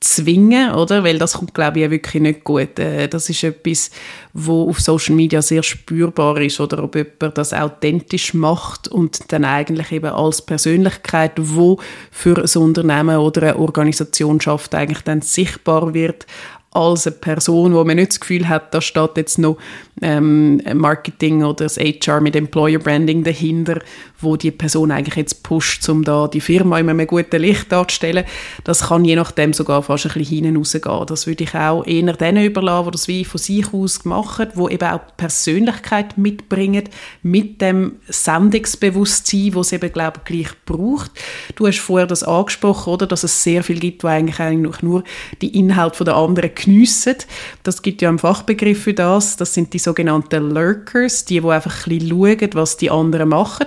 zwingen, 0.01 0.73
oder? 0.75 1.03
Weil 1.03 1.19
das 1.19 1.35
kommt, 1.35 1.55
glaube 1.55 1.81
ich, 1.81 1.91
wirklich 1.91 2.23
nicht 2.23 2.45
gut. 2.45 2.79
Äh, 2.79 3.09
das 3.09 3.31
ist 3.31 3.43
etwas, 3.43 3.91
wo 4.33 4.69
auf 4.69 4.81
Social 4.81 5.15
Media 5.15 5.43
sehr 5.43 5.63
spürbar 5.63 6.41
ist, 6.41 6.61
oder 6.61 6.83
ob 6.85 6.95
jemand 6.95 7.37
das 7.39 7.53
authentisch 7.53 8.35
macht 8.35 8.89
und 8.89 9.33
dann 9.33 9.45
eigentlich 9.45 9.93
eben 9.93 10.11
als 10.11 10.43
Persönlichkeit, 10.43 11.33
wo 11.37 11.79
für 12.11 12.39
ein 12.39 12.63
Unternehmen 12.63 13.19
oder 13.19 13.43
eine 13.43 13.59
Organisation 13.59 14.41
schafft, 14.41 14.75
eigentlich 14.75 15.03
dann 15.03 15.23
sichtbar 15.23 15.95
wird 15.95 16.27
als 16.71 17.07
eine 17.07 17.17
Person, 17.17 17.73
wo 17.75 17.83
man 17.83 17.97
nicht 17.97 18.11
das 18.11 18.21
Gefühl 18.21 18.49
hat, 18.49 18.75
da 18.75 18.81
steht 18.81 19.17
jetzt 19.17 19.39
noch 19.39 19.57
ähm, 20.03 20.61
Marketing 20.75 21.43
oder 21.43 21.65
das 21.65 21.79
HR 21.79 22.21
mit 22.21 22.37
Employer 22.37 22.79
Branding 22.79 23.25
dahinter, 23.25 23.81
wo 24.21 24.37
die 24.37 24.51
Person 24.51 24.91
eigentlich 24.91 25.17
jetzt 25.17 25.43
pusht, 25.43 25.89
um 25.89 26.05
da 26.05 26.29
die 26.29 26.41
Firma 26.41 26.79
in 26.79 26.89
einem 26.89 27.07
guten 27.07 27.41
Licht 27.41 27.73
darzustellen. 27.73 28.25
Das 28.65 28.89
kann 28.89 29.05
je 29.05 29.17
nachdem 29.17 29.53
sogar 29.55 29.83
fast 29.83 30.07
ein 30.07 30.13
bisschen 30.13 30.45
hinten 30.45 30.57
rausgehen. 30.57 31.07
Das 31.07 31.27
würde 31.27 31.45
ich 31.45 31.55
auch 31.55 31.87
eher 31.87 32.13
denen 32.13 32.45
überlassen, 32.45 32.87
die 32.87 32.91
das 32.93 33.09
wie 33.09 33.25
von 33.25 33.39
sich 33.39 33.73
aus 33.73 34.05
machen, 34.05 34.49
wo 34.55 34.69
eben 34.69 34.89
auch 34.89 35.01
Persönlichkeit 35.17 36.19
mitbringen, 36.19 36.85
mit 37.23 37.61
dem 37.63 37.97
Sendungsbewusstsein, 38.09 39.55
wo 39.55 39.61
es 39.61 39.73
eben, 39.73 39.93
glaube 39.93 40.19
ich, 40.19 40.25
gleich 40.25 40.65
braucht. 40.67 41.13
Du 41.57 41.67
hast 41.67 41.79
vorher 41.79 42.07
das 42.07 42.23
angesprochen, 42.23 42.93
oder, 42.93 43.07
dass 43.07 43.25
es 43.25 43.43
sehr 43.43 43.63
viel 43.63 43.81
gibt, 43.81 44.05
wo 44.05 44.09
eigentlich, 44.09 44.41
eigentlich 44.41 44.83
nur 44.83 45.03
die 45.41 45.59
Inhalte 45.59 46.05
der 46.05 46.17
anderen 46.17 46.55
geniessen. 46.63 47.17
Das 47.63 47.83
gibt 47.83 48.03
ja 48.03 48.09
einen 48.09 48.19
Fachbegriff 48.19 48.83
für 48.83 48.95
das. 48.95 49.37
Das 49.37 49.55
sind 49.55 49.73
die 49.73 49.79
sogenannten 49.79 50.51
Lurkers, 50.51 51.25
die, 51.25 51.41
die 51.41 51.49
einfach 51.49 51.87
ein 51.87 51.99
bisschen 51.99 52.09
schauen, 52.11 52.51
was 52.55 52.77
die 52.77 52.91
anderen 52.91 53.31
machen. 53.31 53.67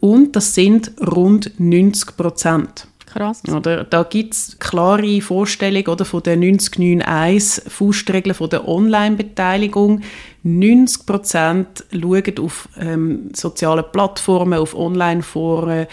Und 0.00 0.34
das 0.36 0.54
sind 0.54 0.92
rund 1.00 1.52
90 1.58 2.16
Prozent. 2.16 2.86
Krass. 3.12 3.42
Oder, 3.48 3.82
da 3.82 4.04
gibt 4.04 4.34
es 4.34 4.56
klare 4.60 5.20
Vorstellungen 5.20 5.88
oder, 5.88 6.04
von 6.04 6.22
der 6.22 6.36
9091 6.36 7.64
Faustregel 7.70 8.34
von 8.34 8.50
der 8.50 8.68
Online-Beteiligung. 8.68 10.02
90 10.44 11.06
Prozent 11.06 11.84
schauen 11.90 12.38
auf 12.40 12.68
ähm, 12.78 13.30
sozialen 13.34 13.84
Plattformen, 13.90 14.58
auf 14.58 14.74
Online-Foren 14.76 15.86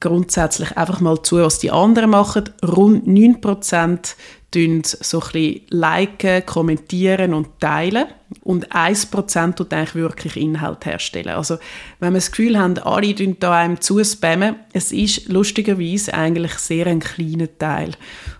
grundsätzlich 0.00 0.76
einfach 0.76 1.00
mal 1.00 1.22
zu, 1.22 1.38
was 1.38 1.58
die 1.58 1.70
anderen 1.70 2.10
machen. 2.10 2.50
Rund 2.62 3.06
9 3.06 3.40
Prozent 3.40 4.14
so 4.54 5.20
ein 5.20 5.32
bisschen 5.32 5.60
liken, 5.68 6.46
kommentieren 6.46 7.34
und 7.34 7.60
teilen. 7.60 8.06
Und 8.42 8.72
1% 8.72 9.54
tut 9.54 9.72
eigentlich 9.72 9.94
wirklich 9.94 10.36
Inhalt 10.36 10.86
herstellen. 10.86 11.34
Also, 11.34 11.58
wenn 12.00 12.12
wir 12.12 12.18
das 12.18 12.30
Gefühl 12.30 12.58
haben, 12.58 12.78
alle 12.78 13.14
tun 13.14 13.36
da 13.40 13.54
einem 13.58 13.80
zuspammen, 13.80 14.56
es 14.72 14.92
ist 14.92 15.28
lustigerweise 15.28 16.14
eigentlich 16.14 16.52
sehr 16.54 16.86
ein 16.86 17.00
kleiner 17.00 17.48
Teil. 17.58 17.92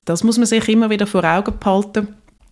Das 0.05 0.25
muss 0.25 0.39
man 0.39 0.47
sich 0.47 0.69
immer 0.69 0.91
wieder 0.91 1.07
vor 1.07 1.25
Augen 1.25 1.59
behalten. 1.59 2.09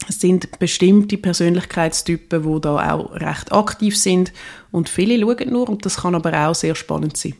Es 0.09 0.21
sind 0.21 0.59
bestimmte 0.59 1.17
Persönlichkeitstypen, 1.17 2.43
die 2.43 2.61
da 2.61 2.93
auch 2.93 3.13
recht 3.15 3.53
aktiv 3.53 3.97
sind 3.97 4.33
und 4.71 4.89
viele 4.89 5.19
schauen 5.19 5.51
nur 5.51 5.69
und 5.69 5.85
das 5.85 5.97
kann 5.97 6.15
aber 6.15 6.47
auch 6.47 6.55
sehr 6.55 6.75
spannend 6.75 7.17
sein. 7.17 7.35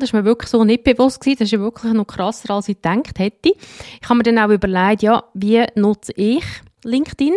Das 0.00 0.12
war 0.12 0.20
mir 0.20 0.26
wirklich 0.26 0.50
so 0.50 0.64
nicht 0.64 0.84
bewusst 0.84 1.20
gewesen. 1.20 1.38
Das 1.40 1.46
ist 1.46 1.52
ja 1.52 1.60
wirklich 1.60 1.92
noch 1.92 2.06
krasser, 2.06 2.54
als 2.54 2.68
ich 2.68 2.76
gedacht 2.76 3.18
hätte. 3.18 3.52
Ich 4.00 4.08
habe 4.08 4.16
mir 4.16 4.22
dann 4.22 4.38
auch 4.38 4.48
überlegt, 4.48 5.02
ja, 5.02 5.24
wie 5.34 5.64
nutze 5.74 6.12
ich 6.16 6.44
LinkedIn? 6.84 7.34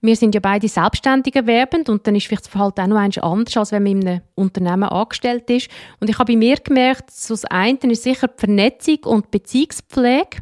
Wir 0.00 0.16
sind 0.16 0.34
ja 0.34 0.40
beide 0.40 0.68
selbstständig 0.68 1.36
erwerbend 1.36 1.88
und 1.88 2.06
dann 2.06 2.14
ist 2.16 2.26
vielleicht 2.26 2.46
das 2.46 2.52
Verhalten 2.52 2.92
auch 2.92 3.06
noch 3.06 3.22
anders, 3.22 3.56
als 3.56 3.72
wenn 3.72 3.82
man 3.82 3.92
in 3.92 4.08
einem 4.08 4.20
Unternehmen 4.34 4.84
angestellt 4.84 5.50
ist. 5.50 5.68
Und 6.00 6.08
ich 6.08 6.18
habe 6.18 6.32
bei 6.32 6.38
mir 6.38 6.56
gemerkt, 6.56 7.10
so 7.10 7.34
das 7.34 7.44
eine 7.44 7.78
ist 7.82 8.02
sicher 8.02 8.28
die 8.28 8.38
Vernetzung 8.38 8.98
und 9.04 9.26
die 9.26 9.38
Beziehungspflege. 9.38 10.38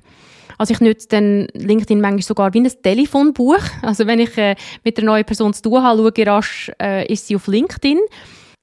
Also 0.59 0.73
ich 0.73 0.81
nutze 0.81 1.09
dann 1.09 1.49
LinkedIn 1.53 2.01
manchmal 2.01 2.23
sogar 2.23 2.55
wie 2.55 2.61
ein 2.61 2.83
Telefonbuch. 2.83 3.61
Also 3.83 4.07
wenn 4.07 4.21
ich 4.21 4.37
äh, 4.39 4.57
mit 4.85 4.99
einer 4.99 5.07
neuen 5.07 5.25
Person 5.25 5.53
zu 5.53 5.63
tun 5.63 5.83
habe, 5.83 5.99
schaue 5.99 6.13
ich 6.15 6.27
rasch, 6.27 6.73
äh, 6.81 7.13
ist 7.13 7.27
sie 7.27 7.37
auf 7.37 7.47
LinkedIn 7.47 7.99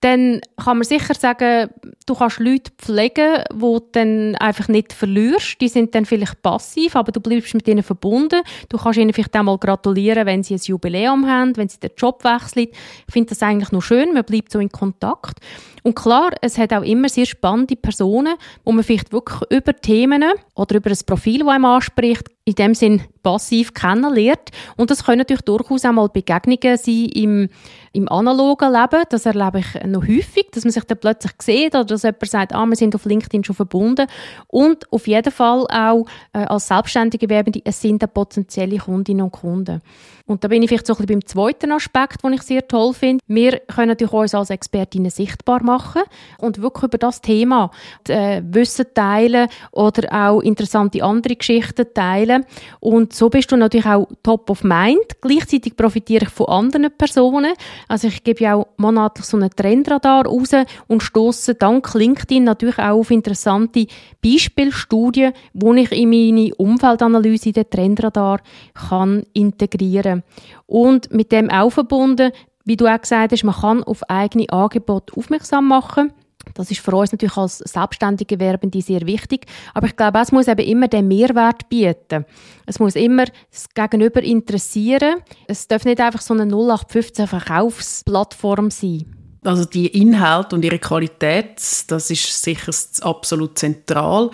dann 0.04 0.42
kann 0.58 0.78
man 0.78 0.84
sicher 0.84 1.14
sagen, 1.14 1.70
du 2.06 2.16
kannst 2.16 2.40
Leute 2.40 2.72
pflegen, 2.78 3.44
die 3.54 3.60
du 3.60 3.80
dann 3.94 4.36
einfach 4.36 4.68
nicht 4.68 4.92
verlierst. 4.92 5.62
Die 5.62 5.70
sind 5.70 5.96
dann 5.96 6.06
vielleicht 6.06 6.42
passiv, 6.42 6.98
aber 6.98 7.14
du 7.14 7.22
bleibst 7.22 7.54
mit 7.54 7.68
ihnen 7.70 7.84
verbunden. 7.84 8.42
Du 8.68 8.78
kannst 8.78 9.00
ihnen 9.00 9.14
vielleicht 9.14 9.36
auch 9.38 9.44
mal 9.44 9.58
gratulieren, 9.58 10.26
wenn 10.26 10.44
sie 10.44 10.56
ein 10.56 10.62
Jubiläum 10.62 11.26
haben, 11.26 11.56
wenn 11.56 11.70
sie 11.70 11.80
den 11.80 11.92
Job 11.96 12.22
wechseln. 12.26 12.68
Ich 13.08 13.14
finde 13.14 13.30
das 13.30 13.42
eigentlich 13.42 13.72
noch 13.72 13.82
schön, 13.82 14.14
man 14.14 14.26
bleibt 14.26 14.52
so 14.52 14.60
in 14.60 14.70
Kontakt. 14.70 15.40
Und 15.84 15.96
klar, 15.96 16.32
es 16.42 16.58
hat 16.58 16.74
auch 16.74 16.84
immer 16.84 17.08
sehr 17.08 17.26
spannende 17.26 17.78
Personen, 17.78 18.36
wo 18.66 18.74
man 18.74 18.84
vielleicht 18.84 19.14
wirklich 19.14 19.40
über 19.52 19.74
Themen 19.74 20.24
oder 20.56 20.76
über 20.76 20.90
ein 20.90 20.98
Profil, 21.06 21.40
das 21.40 21.48
einem 21.48 21.66
anspricht, 21.66 22.30
in 22.44 22.56
dem 22.56 22.76
Sinn 22.76 23.04
passiv 23.24 23.74
kennenlernt. 23.74 24.51
Und 24.75 24.92
das 24.92 25.06
können 25.06 25.20
natürlich 25.20 25.42
durchaus 25.44 25.86
auch 25.86 25.92
mal 25.92 26.10
Begegnungen 26.10 26.77
sein 26.77 27.10
im, 27.13 27.50
im 27.94 28.10
analogen 28.10 28.72
Leben. 28.72 29.03
Das 29.10 29.25
erlebe 29.25 29.60
ich 29.60 29.84
noch 29.86 30.03
häufig, 30.03 30.50
dass 30.51 30.65
man 30.65 30.72
sich 30.72 30.84
dann 30.84 31.00
plötzlich 31.00 31.32
sieht 31.42 31.74
oder 31.74 31.86
dass 31.86 32.03
jemand 32.03 32.25
sagt, 32.30 32.53
ah, 32.53 32.65
wir 32.65 32.75
sind 32.75 32.94
auf 32.96 33.06
LinkedIn 33.06 33.44
schon 33.44 33.56
verbunden. 33.56 34.08
Und 34.48 34.92
auf 34.92 35.08
jeden 35.08 35.32
Fall 35.32 35.65
auch 35.72 36.06
äh, 36.34 36.39
als 36.39 36.68
Selbstständige 36.68 37.30
Werbende, 37.30 37.62
es 37.63 37.82
sind 37.82 38.01
dann 38.03 38.10
potenzielle 38.10 38.77
Kundinnen 38.77 39.24
und 39.25 39.32
Kunden. 39.32 39.82
Und 40.25 40.44
da 40.44 40.48
bin 40.48 40.63
ich 40.63 40.70
vielleicht 40.70 40.88
so 40.88 40.94
ein 40.94 40.98
bisschen 41.06 41.20
beim 41.20 41.25
zweiten 41.25 41.72
Aspekt, 41.74 42.24
den 42.24 42.34
ich 42.34 42.44
sehr 42.44 42.65
toll 42.65 42.94
finde. 42.94 43.22
Wir 43.27 43.60
können 43.60 43.89
natürlich 43.89 44.13
uns 44.13 44.34
als 44.34 44.51
Expertinnen 44.51 45.12
sichtbar 45.12 45.62
machen 45.63 46.03
und 46.38 46.62
wirklich 46.62 46.84
über 46.84 46.98
das 46.98 47.20
Thema 47.20 47.72
äh, 48.08 48.42
Wissen 48.46 48.86
teilen 48.94 49.50
oder 49.72 50.08
auch 50.13 50.39
interessante 50.39 51.03
andere 51.03 51.36
Geschichten 51.36 51.88
teilen. 51.94 52.46
Und 52.80 53.12
so 53.13 53.29
bist 53.29 53.51
du 53.51 53.58
natürlich 53.58 53.86
auch 53.86 54.08
top 54.24 54.50
of 54.50 54.63
mind. 54.63 55.22
Gleichzeitig 55.22 55.75
profitiere 55.75 56.24
ich 56.24 56.29
von 56.29 56.48
anderen 56.48 56.89
Personen. 56.98 57.53
Also 57.88 58.08
ich 58.08 58.24
gebe 58.24 58.43
ja 58.43 58.55
auch 58.55 58.67
monatlich 58.77 59.25
so 59.25 59.38
einen 59.38 59.50
Trendradar 59.50 60.25
raus 60.25 60.51
und 60.88 61.03
stoße 61.03 61.55
dank 61.55 61.93
LinkedIn 61.93 62.43
natürlich 62.43 62.79
auch 62.79 63.00
auf 63.00 63.12
interessante 63.12 63.86
Beispielstudien, 64.24 65.34
wo 65.53 65.74
ich 65.74 65.91
in 65.91 66.10
meine 66.10 66.55
Umfeldanalyse 66.55 67.51
den 67.51 67.70
Trendradar 67.70 68.39
kann 68.74 69.24
integrieren 69.34 70.24
und 70.65 71.13
mit 71.13 71.32
dem 71.32 71.50
auch 71.50 71.70
verbunden, 71.70 72.32
wie 72.65 72.77
du 72.77 72.88
auch 72.88 73.01
gesagt 73.01 73.32
hast, 73.32 73.43
man 73.43 73.55
kann 73.55 73.84
auf 73.84 74.10
eigene 74.10 74.50
Angebote 74.50 75.15
aufmerksam 75.17 75.67
machen. 75.67 76.13
Das 76.54 76.70
ist 76.70 76.82
für 76.82 76.96
uns 76.96 77.12
natürlich 77.12 77.38
als 77.38 77.60
selbstständige 77.60 78.40
Werbende 78.40 78.82
sehr 78.82 79.06
wichtig. 79.06 79.46
Aber 79.74 79.88
ich 79.88 79.96
glaube, 79.96 80.20
es 80.20 80.32
muss 80.32 80.48
eben 80.48 80.66
immer 80.66 80.88
den 80.88 81.08
Mehrwert 81.08 81.70
bieten. 81.70 82.26
Es 82.66 82.80
muss 82.80 82.96
immer 82.96 83.26
das 83.52 83.70
Gegenüber 83.74 84.22
interessieren. 84.22 85.22
Es 85.48 85.68
darf 85.68 85.86
nicht 85.86 86.00
einfach 86.00 86.22
so 86.22 86.34
eine 86.34 86.44
0815 86.44 87.28
Verkaufsplattform 87.28 88.72
sein. 88.72 89.06
Also 89.44 89.66
die 89.66 89.88
Inhalte 89.88 90.56
und 90.56 90.64
ihre 90.64 90.80
Qualität, 90.80 91.60
das 91.88 92.10
ist 92.10 92.44
sicher 92.44 92.72
absolut 93.02 93.60
zentral 93.60 94.30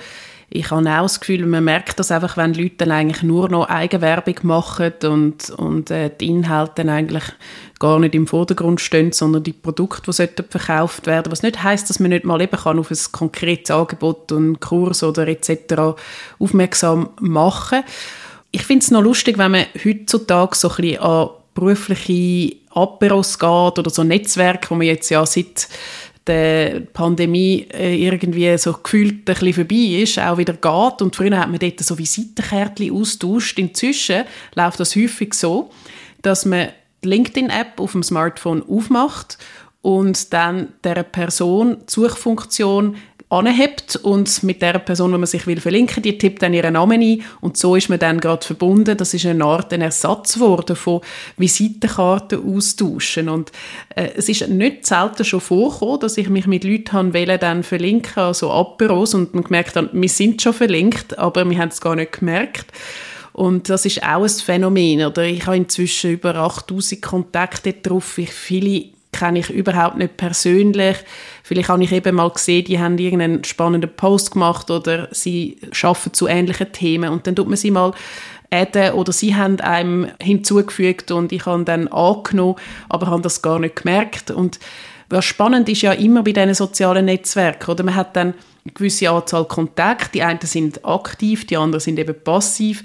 ich 0.51 0.71
habe 0.71 0.89
auch 0.89 1.03
das 1.03 1.19
Gefühl, 1.19 1.45
man 1.45 1.63
merkt 1.63 1.99
das 1.99 2.11
einfach, 2.11 2.35
wenn 2.35 2.53
Leute 2.53 2.77
dann 2.77 2.91
eigentlich 2.91 3.21
nur 3.21 3.49
noch 3.49 3.69
Eigenwerbung 3.69 4.35
machen 4.43 4.93
und, 5.03 5.49
und 5.51 5.91
äh, 5.91 6.09
die 6.19 6.27
Inhalte 6.27 6.83
dann 6.83 6.89
eigentlich 6.89 7.23
gar 7.79 7.99
nicht 7.99 8.13
im 8.13 8.27
Vordergrund 8.27 8.81
stehen, 8.81 9.13
sondern 9.13 9.43
die 9.43 9.53
Produkte, 9.53 10.11
die 10.11 10.43
verkauft 10.49 11.07
werden 11.07 11.31
Was 11.31 11.43
nicht 11.43 11.63
heißt, 11.63 11.89
dass 11.89 11.99
man 11.99 12.09
nicht 12.09 12.25
mal 12.25 12.41
eben 12.41 12.57
kann 12.57 12.77
auf 12.77 12.91
ein 12.91 12.97
konkretes 13.11 13.71
Angebot 13.71 14.31
und 14.31 14.59
Kurs 14.59 15.01
oder 15.01 15.27
etc. 15.27 15.97
aufmerksam 16.37 17.09
machen 17.21 17.83
Ich 18.51 18.63
finde 18.63 18.83
es 18.83 18.91
noch 18.91 19.01
lustig, 19.01 19.37
wenn 19.37 19.51
man 19.51 19.65
heutzutage 19.83 20.55
so 20.55 20.69
ein 20.69 20.75
bisschen 20.75 20.99
an 20.99 21.29
berufliche 21.53 22.57
Aperos 22.71 23.39
geht 23.39 23.79
oder 23.79 23.89
so 23.89 24.03
Netzwerke, 24.03 24.69
wo 24.69 24.75
man 24.75 24.87
jetzt 24.87 25.09
ja 25.09 25.25
seit 25.25 25.67
der 26.27 26.81
Pandemie 26.81 27.65
äh, 27.73 27.95
irgendwie 27.95 28.55
so 28.57 28.73
gefühlt 28.73 29.13
ein 29.13 29.23
bisschen 29.23 29.53
vorbei 29.53 30.01
ist, 30.03 30.19
auch 30.19 30.37
wieder 30.37 30.53
geht. 30.53 31.01
Und 31.01 31.15
früher 31.15 31.39
hat 31.39 31.49
man 31.49 31.59
dort 31.59 31.79
so 31.79 31.97
Visitenkärtchen 31.97 32.93
austauscht. 32.93 33.57
Inzwischen 33.57 34.25
läuft 34.53 34.79
das 34.79 34.95
häufig 34.95 35.33
so, 35.33 35.71
dass 36.21 36.45
man 36.45 36.69
die 37.03 37.09
LinkedIn-App 37.09 37.79
auf 37.79 37.93
dem 37.93 38.03
Smartphone 38.03 38.63
aufmacht 38.67 39.37
und 39.81 40.33
dann 40.33 40.73
der 40.83 41.03
Person 41.03 41.77
die 41.81 41.91
Suchfunktion 41.91 42.97
anhebt 43.29 43.95
und 43.97 44.41
mit 44.41 44.61
der 44.61 44.79
Person, 44.79 45.11
die 45.11 45.17
man 45.19 45.27
sich 45.27 45.45
will 45.45 45.61
verlinken, 45.61 46.01
die 46.01 46.17
tippt 46.17 46.41
dann 46.41 46.53
ihren 46.53 46.73
Namen 46.73 47.01
ein 47.01 47.21
und 47.41 47.57
so 47.57 47.75
ist 47.75 47.87
man 47.87 47.99
dann 47.99 48.19
gerade 48.19 48.45
verbunden. 48.45 48.97
Das 48.97 49.13
ist 49.13 49.25
eine 49.27 49.45
Art 49.45 49.71
ein 49.71 49.81
Ersatz 49.81 50.33
geworden 50.33 50.75
von 50.75 51.01
Visitenkarten 51.37 52.43
austauschen 52.43 53.29
und 53.29 53.51
äh, 53.95 54.09
es 54.15 54.29
ist 54.29 54.49
nicht 54.49 54.87
selten 54.87 55.23
schon 55.23 55.41
vorgekommen, 55.41 55.99
dass 55.99 56.17
ich 56.17 56.27
mich 56.27 56.47
mit 56.47 56.63
Leuten 56.63 56.91
haben 56.91 57.13
wollte, 57.13 57.37
dann 57.37 57.61
verlinken, 57.61 58.23
also 58.23 58.51
Aperos 58.51 59.13
und 59.13 59.35
man 59.35 59.43
gemerkt 59.43 59.75
hat, 59.75 59.89
wir 59.93 60.09
sind 60.09 60.41
schon 60.41 60.53
verlinkt, 60.53 61.19
aber 61.19 61.47
wir 61.47 61.57
haben 61.59 61.69
es 61.69 61.81
gar 61.81 61.95
nicht 61.95 62.19
gemerkt. 62.19 62.73
Und 63.39 63.69
das 63.69 63.85
ist 63.85 64.03
auch 64.03 64.23
ein 64.23 64.29
Phänomen. 64.29 65.05
Oder 65.05 65.23
ich 65.23 65.45
habe 65.45 65.55
inzwischen 65.55 66.11
über 66.11 66.35
8000 66.35 67.01
Kontakte 67.01 67.71
drauf. 67.71 68.17
Ich 68.17 68.31
viele 68.31 68.89
kenne 69.13 69.39
ich 69.39 69.49
überhaupt 69.49 69.97
nicht 69.97 70.17
persönlich. 70.17 70.97
Vielleicht 71.43 71.69
habe 71.69 71.81
ich 71.81 71.93
eben 71.93 72.17
mal 72.17 72.29
gesehen, 72.31 72.65
die 72.65 72.79
haben 72.79 72.97
irgendeinen 72.97 73.45
spannenden 73.45 73.95
Post 73.95 74.31
gemacht 74.31 74.69
oder 74.69 75.07
sie 75.11 75.57
arbeiten 75.81 76.13
zu 76.13 76.27
ähnlichen 76.27 76.73
Themen 76.73 77.11
und 77.11 77.27
dann 77.27 77.35
tut 77.37 77.47
man 77.47 77.55
sie 77.55 77.71
mal 77.71 77.93
adden 78.51 78.91
oder 78.91 79.13
sie 79.13 79.33
haben 79.35 79.61
einem 79.61 80.09
hinzugefügt 80.21 81.09
und 81.11 81.31
ich 81.31 81.45
habe 81.45 81.63
dann 81.63 81.87
angenommen, 81.87 82.55
aber 82.89 83.07
habe 83.07 83.21
das 83.21 83.41
gar 83.41 83.57
nicht 83.59 83.77
gemerkt 83.77 84.31
und 84.31 84.59
was 85.09 85.25
spannend 85.25 85.67
ist 85.69 85.81
ja 85.81 85.93
immer 85.93 86.21
bei 86.21 86.33
diesen 86.33 86.53
sozialen 86.53 87.05
Netzwerken, 87.05 87.71
oder 87.71 87.83
man 87.83 87.95
hat 87.95 88.15
dann 88.15 88.35
eine 88.63 88.73
gewisse 88.73 89.09
Anzahl 89.09 89.45
Kontakte, 89.45 90.11
die 90.13 90.23
einen 90.23 90.39
sind 90.41 90.85
aktiv, 90.85 91.47
die 91.47 91.57
anderen 91.57 91.79
sind 91.79 91.97
eben 91.97 92.15
passiv 92.23 92.83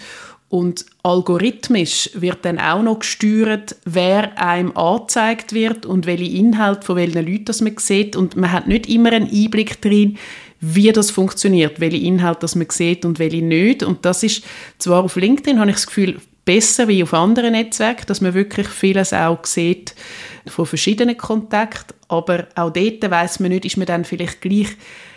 und 0.54 0.86
algorithmisch 1.02 2.10
wird 2.14 2.44
dann 2.44 2.60
auch 2.60 2.80
noch 2.80 3.00
gesteuert, 3.00 3.74
wer 3.84 4.40
einem 4.40 4.76
angezeigt 4.76 5.52
wird 5.52 5.84
und 5.84 6.06
welche 6.06 6.30
Inhalte 6.30 6.86
von 6.86 6.94
welchen 6.94 7.26
Leuten 7.26 7.46
das 7.46 7.60
man 7.60 7.76
sieht. 7.76 8.14
Und 8.14 8.36
man 8.36 8.52
hat 8.52 8.68
nicht 8.68 8.88
immer 8.88 9.10
einen 9.10 9.28
Einblick 9.28 9.82
drin, 9.82 10.16
wie 10.60 10.92
das 10.92 11.10
funktioniert, 11.10 11.80
welche 11.80 11.96
Inhalte 11.96 12.42
das 12.42 12.54
man 12.54 12.70
sieht 12.70 13.04
und 13.04 13.18
welche 13.18 13.42
nicht. 13.42 13.82
Und 13.82 14.04
das 14.04 14.22
ist 14.22 14.44
zwar 14.78 15.02
auf 15.02 15.16
LinkedIn, 15.16 15.58
habe 15.58 15.70
ich 15.70 15.76
das 15.76 15.88
Gefühl, 15.88 16.20
besser 16.44 16.86
wie 16.86 17.02
auf 17.02 17.14
anderen 17.14 17.50
Netzwerken, 17.50 18.06
dass 18.06 18.20
man 18.20 18.34
wirklich 18.34 18.68
vieles 18.68 19.12
auch 19.12 19.44
sieht 19.44 19.96
von 20.46 20.66
verschiedenen 20.66 21.16
Kontakten. 21.16 21.96
Aber 22.06 22.46
auch 22.54 22.70
dort 22.70 23.10
weiß 23.10 23.40
man 23.40 23.50
nicht, 23.50 23.64
ist 23.64 23.76
man 23.76 23.88
dann 23.88 24.04
vielleicht 24.04 24.40
gleich 24.40 24.68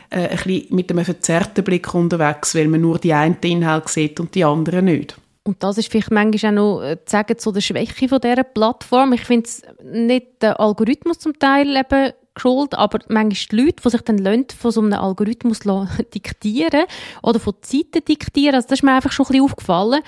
äh, 0.09 0.29
ein 0.29 0.37
bisschen 0.37 0.75
mit 0.75 0.89
einem 0.89 1.05
verzerrten 1.05 1.63
Blick 1.63 1.93
unterwegs, 1.93 2.55
weil 2.55 2.69
man 2.69 2.81
nur 2.81 2.97
die 2.97 3.13
einen 3.13 3.37
Inhalte 3.43 3.91
sieht 3.91 4.19
und 4.19 4.33
die 4.33 4.43
anderen 4.43 4.85
nicht. 4.85 5.15
Und 5.47 5.63
das 5.63 5.77
ist 5.77 5.89
vielleicht 5.89 6.11
manchmal 6.11 6.51
auch 6.51 6.55
noch 6.55 6.81
äh, 6.81 6.97
zu 7.05 7.11
sagen 7.11 7.37
zu 7.37 7.51
der 7.51 7.61
Schwäche 7.61 8.09
von 8.09 8.19
dieser 8.19 8.43
Plattform. 8.43 9.13
Ich 9.13 9.23
finde 9.23 9.47
es 9.47 9.63
nicht 9.83 10.41
der 10.41 10.59
Algorithmus 10.59 11.19
zum 11.19 11.39
Teil 11.39 11.75
eben 11.75 12.11
schuld, 12.35 12.75
aber 12.75 12.99
manchmal 13.07 13.47
die 13.49 13.55
Leute, 13.55 13.81
die 13.83 13.89
sich 13.89 14.01
dann 14.01 14.45
von 14.59 14.71
so 14.71 14.81
einem 14.81 14.93
Algorithmus 14.93 15.59
diktieren 16.13 16.83
oder 17.23 17.39
von 17.39 17.55
Zeiten 17.61 18.05
diktieren, 18.05 18.55
also 18.55 18.67
das 18.67 18.79
ist 18.79 18.83
mir 18.83 18.93
einfach 18.93 19.11
schon 19.11 19.25
ein 19.25 19.31
bisschen 19.31 19.45
aufgefallen 19.45 20.01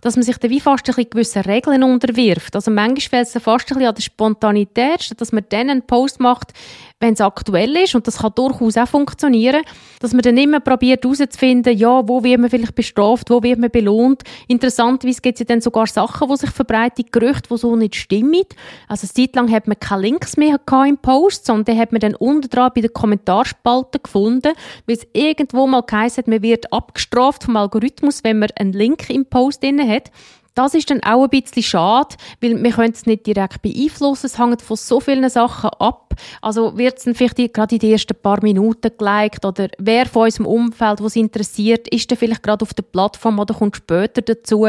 dass 0.00 0.16
man 0.16 0.22
sich 0.22 0.36
dann 0.36 0.50
wie 0.50 0.60
fast 0.60 0.86
ein 0.86 0.94
bisschen 0.94 1.08
gewissen 1.08 1.42
Regeln 1.42 1.82
unterwirft. 1.82 2.54
Also 2.54 2.70
manchmal 2.70 3.24
fällt 3.24 3.34
es 3.34 3.42
fast 3.42 3.64
ein 3.70 3.78
bisschen 3.78 3.88
an 3.88 3.94
der 3.94 4.02
Spontanität, 4.02 5.18
dass 5.18 5.32
man 5.32 5.46
dann 5.48 5.70
einen 5.70 5.80
Post 5.80 6.20
macht, 6.20 6.52
wenn 7.00 7.14
es 7.14 7.20
aktuell 7.20 7.76
ist, 7.76 7.94
und 7.94 8.06
das 8.06 8.18
kann 8.18 8.32
durchaus 8.34 8.76
auch 8.76 8.88
funktionieren, 8.88 9.62
dass 10.00 10.12
man 10.12 10.22
dann 10.22 10.38
immer 10.38 10.60
probiert 10.60 11.04
herauszufinden, 11.04 11.76
ja, 11.76 12.08
wo 12.08 12.24
wird 12.24 12.40
man 12.40 12.48
vielleicht 12.48 12.74
bestraft, 12.74 13.30
wo 13.30 13.42
wird 13.42 13.58
man 13.58 13.70
belohnt. 13.70 14.22
Interessanterweise 14.48 15.20
gibt 15.20 15.36
es 15.36 15.40
ja 15.40 15.46
dann 15.46 15.60
sogar 15.60 15.86
Sachen, 15.86 16.28
die 16.28 16.36
sich 16.36 16.50
verbreiten, 16.50 17.04
Gerüchte, 17.10 17.48
die 17.50 17.58
so 17.58 17.76
nicht 17.76 17.96
stimmen. 17.96 18.44
Also 18.88 19.06
eine 19.06 19.12
Zeit 19.26 19.36
lang 19.36 19.50
hat 19.50 19.66
man 19.66 19.78
keine 19.78 20.02
Links 20.02 20.36
mehr 20.36 20.58
im 20.86 20.98
Post, 20.98 21.46
sondern 21.46 21.76
hat 21.76 21.92
man 21.92 22.00
dann 22.00 22.14
unten 22.14 22.48
dran 22.48 22.72
bei 22.74 22.80
den 22.80 22.92
Kommentarspalten 22.92 24.02
gefunden, 24.02 24.52
weil 24.86 24.96
es 24.96 25.06
irgendwo 25.12 25.66
mal 25.66 25.82
geheißen 25.82 26.22
hat, 26.22 26.28
man 26.28 26.42
wird 26.42 26.72
abgestraft 26.72 27.44
vom 27.44 27.56
Algorithmus, 27.56 28.24
wenn 28.24 28.38
man 28.38 28.50
einen 28.56 28.72
Link 28.72 29.10
im 29.10 29.26
Post 29.26 29.62
drin 29.62 29.86
hat. 29.86 30.10
Das 30.54 30.74
ist 30.74 30.88
dann 30.88 31.02
auch 31.02 31.24
ein 31.24 31.30
bisschen 31.30 31.64
schade, 31.64 32.14
weil 32.40 32.62
wir 32.62 32.70
können 32.70 32.92
es 32.92 33.06
nicht 33.06 33.26
direkt 33.26 33.60
beeinflussen. 33.62 34.26
Es 34.26 34.38
hängt 34.38 34.62
von 34.62 34.76
so 34.76 35.00
vielen 35.00 35.28
Sachen 35.28 35.70
ab. 35.80 36.14
Also 36.40 36.78
wird 36.78 36.98
es 36.98 37.04
dann 37.04 37.14
vielleicht 37.16 37.52
gerade 37.52 37.74
in 37.74 37.80
den 37.80 37.90
ersten 37.90 38.14
paar 38.14 38.40
Minuten 38.40 38.92
geliked 38.96 39.44
oder 39.44 39.68
wer 39.78 40.06
von 40.06 40.24
unserem 40.24 40.46
Umfeld, 40.46 41.02
was 41.02 41.16
interessiert, 41.16 41.88
ist 41.88 42.08
dann 42.10 42.18
vielleicht 42.18 42.44
gerade 42.44 42.62
auf 42.62 42.72
der 42.72 42.84
Plattform 42.84 43.40
oder 43.40 43.54
kommt 43.54 43.76
später 43.76 44.22
dazu. 44.22 44.68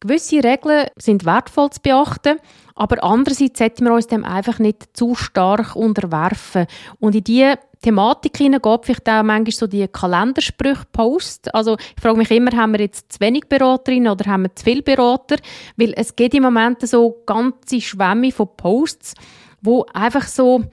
Gewisse 0.00 0.42
Regeln 0.42 0.88
sind 0.96 1.24
wertvoll 1.24 1.70
zu 1.70 1.80
beachten, 1.80 2.38
aber 2.74 3.02
andererseits 3.04 3.58
sollten 3.58 3.84
wir 3.84 3.92
uns 3.92 4.06
dem 4.06 4.24
einfach 4.24 4.58
nicht 4.58 4.96
zu 4.96 5.14
stark 5.14 5.76
unterwerfen. 5.76 6.66
Und 6.98 7.14
in 7.14 7.24
diese 7.24 7.58
Thematik 7.82 8.36
hinein 8.38 8.62
geht 8.62 8.84
vielleicht 8.84 9.08
auch 9.08 9.22
manchmal 9.22 9.52
so 9.52 9.66
die 9.66 9.86
Kalendersprüche-Post. 9.86 11.54
Also 11.54 11.76
ich 11.76 12.02
frage 12.02 12.16
mich 12.18 12.30
immer, 12.30 12.50
haben 12.56 12.72
wir 12.72 12.80
jetzt 12.80 13.12
zu 13.12 13.20
wenig 13.20 13.44
Beraterinnen 13.48 14.10
oder 14.10 14.30
haben 14.30 14.44
wir 14.44 14.54
zu 14.56 14.64
viele 14.64 14.82
Berater? 14.82 15.36
Weil 15.76 15.92
es 15.96 16.16
geht 16.16 16.34
im 16.34 16.42
Moment 16.42 16.86
so 16.86 17.22
ganze 17.26 17.80
Schwämme 17.80 18.32
von 18.32 18.48
Posts, 18.56 19.14
wo 19.60 19.86
einfach 19.92 20.26
so 20.26 20.64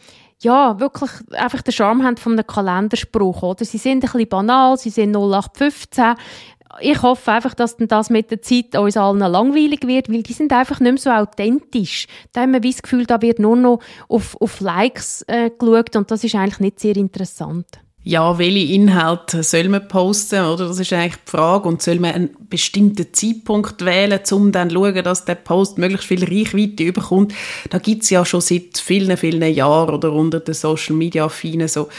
ja, 0.43 0.79
wirklich 0.79 1.11
einfach 1.33 1.61
den 1.61 1.71
Charme 1.71 2.03
haben 2.03 2.17
von 2.17 2.33
einem 2.33 2.47
Kalenderspruch, 2.47 3.43
oder? 3.43 3.63
Sie 3.63 3.77
sind 3.77 4.03
ein 4.03 4.11
bisschen 4.11 4.27
banal, 4.27 4.75
sie 4.77 4.89
sind 4.89 5.15
0815, 5.15 6.15
ich 6.79 7.01
hoffe 7.01 7.31
einfach, 7.31 7.53
dass 7.53 7.75
das 7.77 8.09
mit 8.09 8.31
der 8.31 8.41
Zeit 8.41 8.75
uns 8.77 8.97
allen 8.97 9.19
langweilig 9.19 9.85
wird, 9.85 10.09
weil 10.09 10.23
die 10.23 10.33
sind 10.33 10.53
einfach 10.53 10.79
nicht 10.79 10.91
mehr 10.91 10.97
so 10.97 11.09
authentisch. 11.09 12.07
Da 12.31 12.41
haben 12.41 12.53
wir 12.53 12.59
das 12.59 12.81
Gefühl, 12.81 13.05
da 13.05 13.21
wird 13.21 13.39
nur 13.39 13.55
noch 13.55 13.79
auf, 14.07 14.39
auf 14.39 14.59
Likes 14.59 15.23
äh, 15.27 15.49
geschaut 15.49 15.95
und 15.95 16.11
das 16.11 16.23
ist 16.23 16.35
eigentlich 16.35 16.59
nicht 16.59 16.79
sehr 16.79 16.95
interessant. 16.95 17.65
Ja, 18.03 18.39
welche 18.39 18.73
Inhalte 18.73 19.43
soll 19.43 19.69
man 19.69 19.87
posten, 19.87 20.43
oder? 20.43 20.67
Das 20.67 20.79
ist 20.79 20.91
eigentlich 20.91 21.21
die 21.23 21.29
Frage. 21.29 21.67
Und 21.67 21.83
soll 21.83 21.99
man 21.99 22.15
einen 22.15 22.29
bestimmten 22.49 23.13
Zeitpunkt 23.13 23.85
wählen, 23.85 24.19
um 24.31 24.51
dann 24.51 24.71
zu 24.71 24.75
schauen, 24.75 25.03
dass 25.03 25.25
der 25.25 25.35
Post 25.35 25.77
möglichst 25.77 26.07
viel 26.07 26.23
Reichweite 26.23 26.83
überkommt? 26.83 27.35
Da 27.69 27.77
gibt 27.77 28.01
es 28.01 28.09
ja 28.09 28.25
schon 28.25 28.41
seit 28.41 28.79
vielen, 28.79 29.15
vielen 29.17 29.53
Jahren 29.53 29.93
oder 29.93 30.13
unter 30.13 30.39
den 30.39 30.55
Social-Media-Affinen 30.55 31.67
so 31.67 31.89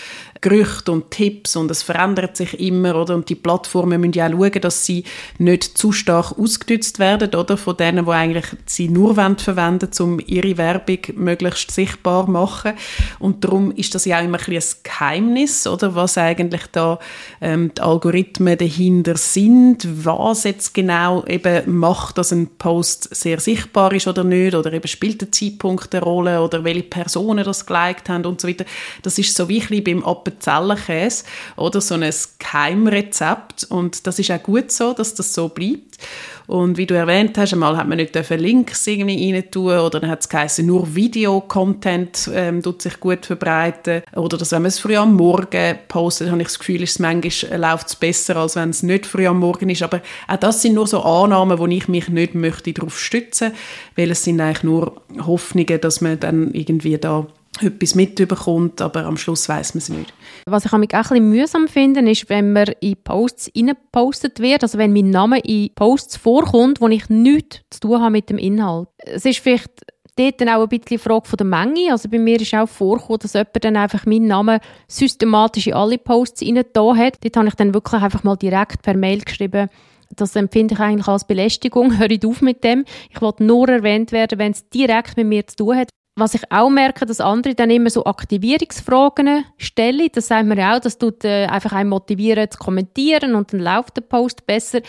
Gerüchte 0.42 0.90
und 0.90 1.12
Tipps 1.12 1.54
und 1.54 1.70
es 1.70 1.84
verändert 1.84 2.36
sich 2.36 2.58
immer, 2.58 2.96
oder? 2.96 3.14
Und 3.14 3.28
die 3.28 3.36
Plattformen 3.36 4.00
müssen 4.00 4.14
ja 4.14 4.26
auch 4.26 4.32
schauen, 4.32 4.60
dass 4.60 4.84
sie 4.84 5.04
nicht 5.38 5.78
zu 5.78 5.92
stark 5.92 6.36
ausgenutzt 6.36 6.98
werden, 6.98 7.32
oder? 7.36 7.56
Von 7.56 7.76
denen, 7.76 8.04
die 8.04 8.10
eigentlich 8.10 8.46
sie 8.66 8.88
nur 8.88 9.14
verwenden 9.14 9.88
um 10.00 10.20
ihre 10.26 10.58
Werbung 10.58 10.98
möglichst 11.14 11.70
sichtbar 11.70 12.26
zu 12.26 12.32
machen. 12.32 12.72
Und 13.20 13.44
darum 13.44 13.70
ist 13.70 13.94
das 13.94 14.04
ja 14.04 14.18
auch 14.18 14.24
immer 14.24 14.38
ein, 14.44 14.52
ein 14.52 14.62
Geheimnis, 14.82 15.66
oder? 15.68 15.94
Was 15.94 16.18
eigentlich 16.18 16.66
da 16.72 16.98
ähm, 17.40 17.70
die 17.76 17.80
Algorithmen 17.80 18.58
dahinter 18.58 19.16
sind, 19.16 19.86
was 20.04 20.42
jetzt 20.42 20.74
genau 20.74 21.24
eben 21.26 21.78
macht, 21.78 22.18
dass 22.18 22.32
ein 22.32 22.48
Post 22.58 23.14
sehr 23.14 23.38
sichtbar 23.38 23.92
ist 23.92 24.08
oder 24.08 24.24
nicht, 24.24 24.56
oder 24.56 24.72
eben 24.72 24.88
spielt 24.88 25.20
der 25.20 25.30
Zeitpunkt 25.30 25.94
eine 25.94 26.02
Rolle, 26.02 26.42
oder 26.42 26.64
welche 26.64 26.82
Personen 26.82 27.44
das 27.44 27.64
geliked 27.64 28.08
haben 28.08 28.26
und 28.26 28.40
so 28.40 28.48
weiter. 28.48 28.64
Das 29.02 29.18
ist 29.18 29.36
so 29.36 29.48
wie 29.48 29.62
ein 29.62 29.84
beim 29.84 30.04
Ab 30.04 30.31
Appenzellenkäse 30.32 31.24
oder 31.56 31.80
so 31.80 31.94
ein 31.94 32.10
Geheimrezept 32.38 33.64
und 33.64 34.06
das 34.06 34.18
ist 34.18 34.30
auch 34.30 34.42
gut 34.42 34.70
so, 34.70 34.92
dass 34.92 35.14
das 35.14 35.34
so 35.34 35.48
bleibt. 35.48 35.98
Und 36.46 36.76
wie 36.76 36.86
du 36.86 36.94
erwähnt 36.94 37.38
hast, 37.38 37.52
einmal 37.52 37.76
hat 37.76 37.88
man 37.88 37.96
nicht 37.96 38.14
Links 38.30 38.86
irgendwie 38.86 39.32
rein 39.32 39.50
tun 39.50 39.78
oder 39.78 40.00
dann 40.00 40.10
hat 40.10 40.20
es 40.20 40.28
geheißen, 40.28 40.66
nur 40.66 40.94
Video-Content 40.94 42.30
ähm, 42.34 42.62
tut 42.62 42.82
sich 42.82 42.98
gut 42.98 43.24
verbreiten 43.24 44.02
oder 44.14 44.36
dass 44.36 44.52
wenn 44.52 44.62
man 44.62 44.68
es 44.68 44.80
früh 44.80 44.96
am 44.96 45.14
Morgen 45.14 45.78
postet, 45.88 46.30
habe 46.30 46.42
ich 46.42 46.48
das 46.48 46.58
Gefühl, 46.58 46.82
ist 46.82 46.90
es 46.90 46.98
manchmal 46.98 47.52
äh, 47.52 47.56
läuft 47.56 47.88
es 47.88 47.96
besser, 47.96 48.36
als 48.36 48.56
wenn 48.56 48.70
es 48.70 48.82
nicht 48.82 49.06
früh 49.06 49.26
am 49.26 49.38
Morgen 49.38 49.70
ist. 49.70 49.82
Aber 49.82 50.02
auch 50.28 50.36
das 50.36 50.62
sind 50.62 50.74
nur 50.74 50.86
so 50.86 51.02
Annahmen, 51.02 51.58
wo 51.58 51.66
ich 51.66 51.88
mich 51.88 52.08
nicht 52.08 52.34
möchte 52.34 52.72
darauf 52.72 52.98
stützen, 52.98 53.52
weil 53.96 54.10
es 54.10 54.24
sind 54.24 54.40
eigentlich 54.40 54.64
nur 54.64 55.00
Hoffnungen, 55.24 55.80
dass 55.80 56.00
man 56.00 56.18
dann 56.18 56.52
irgendwie 56.52 56.98
da 56.98 57.26
etwas 57.60 57.94
mitbekommt, 57.94 58.80
aber 58.80 59.04
am 59.04 59.16
Schluss 59.16 59.48
weiß 59.48 59.74
man 59.74 59.78
es 59.78 59.88
nicht. 59.88 60.14
Was 60.46 60.64
ich 60.64 60.72
auch 60.72 61.10
ein 61.10 61.28
mühsam 61.28 61.68
finde, 61.68 62.00
ist, 62.10 62.28
wenn 62.30 62.52
man 62.52 62.72
in 62.80 62.96
Posts 62.96 63.52
reingepostet 63.56 64.40
wird, 64.40 64.62
also 64.62 64.78
wenn 64.78 64.92
mein 64.92 65.10
Name 65.10 65.38
in 65.40 65.70
Posts 65.74 66.16
vorkommt, 66.16 66.80
wo 66.80 66.88
ich 66.88 67.08
nichts 67.08 67.60
zu 67.70 67.80
tun 67.80 68.00
habe 68.00 68.12
mit 68.12 68.30
dem 68.30 68.38
Inhalt. 68.38 68.88
Es 69.04 69.24
ist 69.24 69.40
vielleicht 69.40 69.70
dort 70.16 70.40
dann 70.40 70.48
auch 70.48 70.62
ein 70.62 70.68
bisschen 70.68 70.86
die 70.90 70.98
Frage 70.98 71.28
von 71.28 71.36
der 71.36 71.46
Menge. 71.46 71.92
Also 71.92 72.08
bei 72.08 72.18
mir 72.18 72.40
ist 72.40 72.54
auch 72.54 72.68
vorgekommen, 72.68 73.20
dass 73.20 73.34
jemand 73.34 73.64
dann 73.64 73.76
einfach 73.76 74.06
meinen 74.06 74.26
Namen 74.26 74.60
systematisch 74.88 75.66
in 75.66 75.74
alle 75.74 75.98
Posts 75.98 76.42
rein 76.42 76.58
hat. 76.58 76.76
Dort 76.76 77.36
habe 77.36 77.48
ich 77.48 77.54
dann 77.54 77.74
wirklich 77.74 78.02
einfach 78.02 78.24
mal 78.24 78.36
direkt 78.36 78.82
per 78.82 78.96
Mail 78.96 79.20
geschrieben, 79.20 79.68
das 80.14 80.36
empfinde 80.36 80.74
ich 80.74 80.80
eigentlich 80.80 81.08
als 81.08 81.26
Belästigung. 81.26 81.98
Hör 81.98 82.08
auf 82.26 82.42
mit 82.42 82.64
dem. 82.64 82.84
Ich 83.10 83.20
wollte 83.20 83.44
nur 83.44 83.68
erwähnt 83.68 84.12
werden, 84.12 84.38
wenn 84.38 84.52
es 84.52 84.68
direkt 84.68 85.16
mit 85.16 85.26
mir 85.26 85.46
zu 85.46 85.56
tun 85.56 85.76
hat 85.76 85.88
was 86.14 86.34
ich 86.34 86.42
auch 86.50 86.68
merke, 86.68 87.06
dass 87.06 87.20
andere 87.20 87.54
dann 87.54 87.70
immer 87.70 87.90
so 87.90 88.04
Aktivierungsfragen 88.04 89.44
stellen. 89.56 90.08
Das 90.12 90.28
sagen 90.28 90.54
wir 90.54 90.74
auch, 90.74 90.80
das 90.80 90.98
tut 90.98 91.24
äh, 91.24 91.46
einfach 91.46 91.72
einen 91.72 91.88
motivieren 91.88 92.50
zu 92.50 92.58
kommentieren 92.58 93.34
und 93.34 93.52
dann 93.52 93.60
läuft 93.60 93.96
der 93.96 94.02
Post 94.02 94.46
besser. 94.46 94.80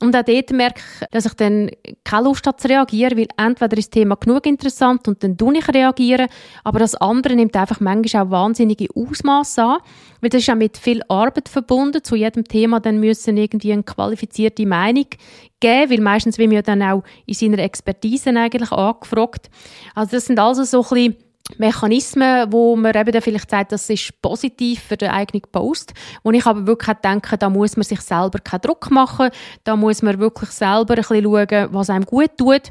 Und 0.00 0.14
auch 0.14 0.22
dort 0.22 0.50
merke 0.52 0.80
ich, 1.00 1.08
dass 1.08 1.26
ich 1.26 1.34
dann 1.34 1.70
keine 2.04 2.24
Lust 2.24 2.46
habe 2.46 2.56
zu 2.56 2.68
reagieren, 2.68 3.18
weil 3.18 3.26
entweder 3.36 3.76
ist 3.76 3.88
das 3.88 3.90
Thema 3.90 4.16
genug 4.16 4.46
interessant 4.46 5.08
und 5.08 5.22
dann 5.22 5.36
tue 5.36 5.58
ich 5.58 5.68
reagieren, 5.68 6.28
aber 6.62 6.78
das 6.78 6.94
andere 6.94 7.34
nimmt 7.34 7.56
einfach 7.56 7.80
manchmal 7.80 8.26
auch 8.26 8.30
wahnsinnige 8.30 8.86
Ausmaße 8.94 9.62
an, 9.62 9.78
weil 10.20 10.30
das 10.30 10.42
ist 10.42 10.50
auch 10.50 10.54
mit 10.54 10.76
viel 10.76 11.02
Arbeit 11.08 11.48
verbunden. 11.48 12.02
Zu 12.02 12.14
jedem 12.16 12.44
Thema 12.44 12.80
dann 12.80 13.00
müssen 13.00 13.36
irgendwie 13.36 13.72
eine 13.72 13.82
qualifizierte 13.82 14.66
Meinung 14.66 15.06
geben, 15.60 15.90
weil 15.90 16.00
meistens 16.00 16.38
wird 16.38 16.48
man 16.48 16.56
ja 16.56 16.62
dann 16.62 16.82
auch 16.82 17.02
in 17.26 17.34
seiner 17.34 17.58
Expertise 17.58 18.30
eigentlich 18.30 18.70
angefragt. 18.70 19.50
Also 19.94 20.12
das 20.12 20.26
sind 20.26 20.38
also 20.38 20.62
so 20.64 20.82
ein 20.82 20.88
bisschen 20.88 21.27
Mechanismen, 21.56 22.52
wo 22.52 22.76
man 22.76 22.94
eben 22.94 23.10
dann 23.10 23.22
vielleicht 23.22 23.50
sagt, 23.50 23.72
das 23.72 23.88
ist 23.88 24.20
positiv 24.20 24.82
für 24.82 24.96
den 24.96 25.10
eigenen 25.10 25.42
Post. 25.50 25.94
Wo 26.22 26.30
ich 26.30 26.44
aber 26.44 26.66
wirklich 26.66 26.96
denke, 26.98 27.38
da 27.38 27.48
muss 27.48 27.76
man 27.76 27.84
sich 27.84 28.00
selber 28.00 28.38
keinen 28.38 28.60
Druck 28.60 28.90
machen, 28.90 29.30
da 29.64 29.76
muss 29.76 30.02
man 30.02 30.18
wirklich 30.18 30.50
selber 30.50 30.94
ein 30.94 30.96
bisschen 30.96 31.24
schauen, 31.24 31.68
was 31.72 31.90
einem 31.90 32.04
gut 32.04 32.36
tut 32.36 32.70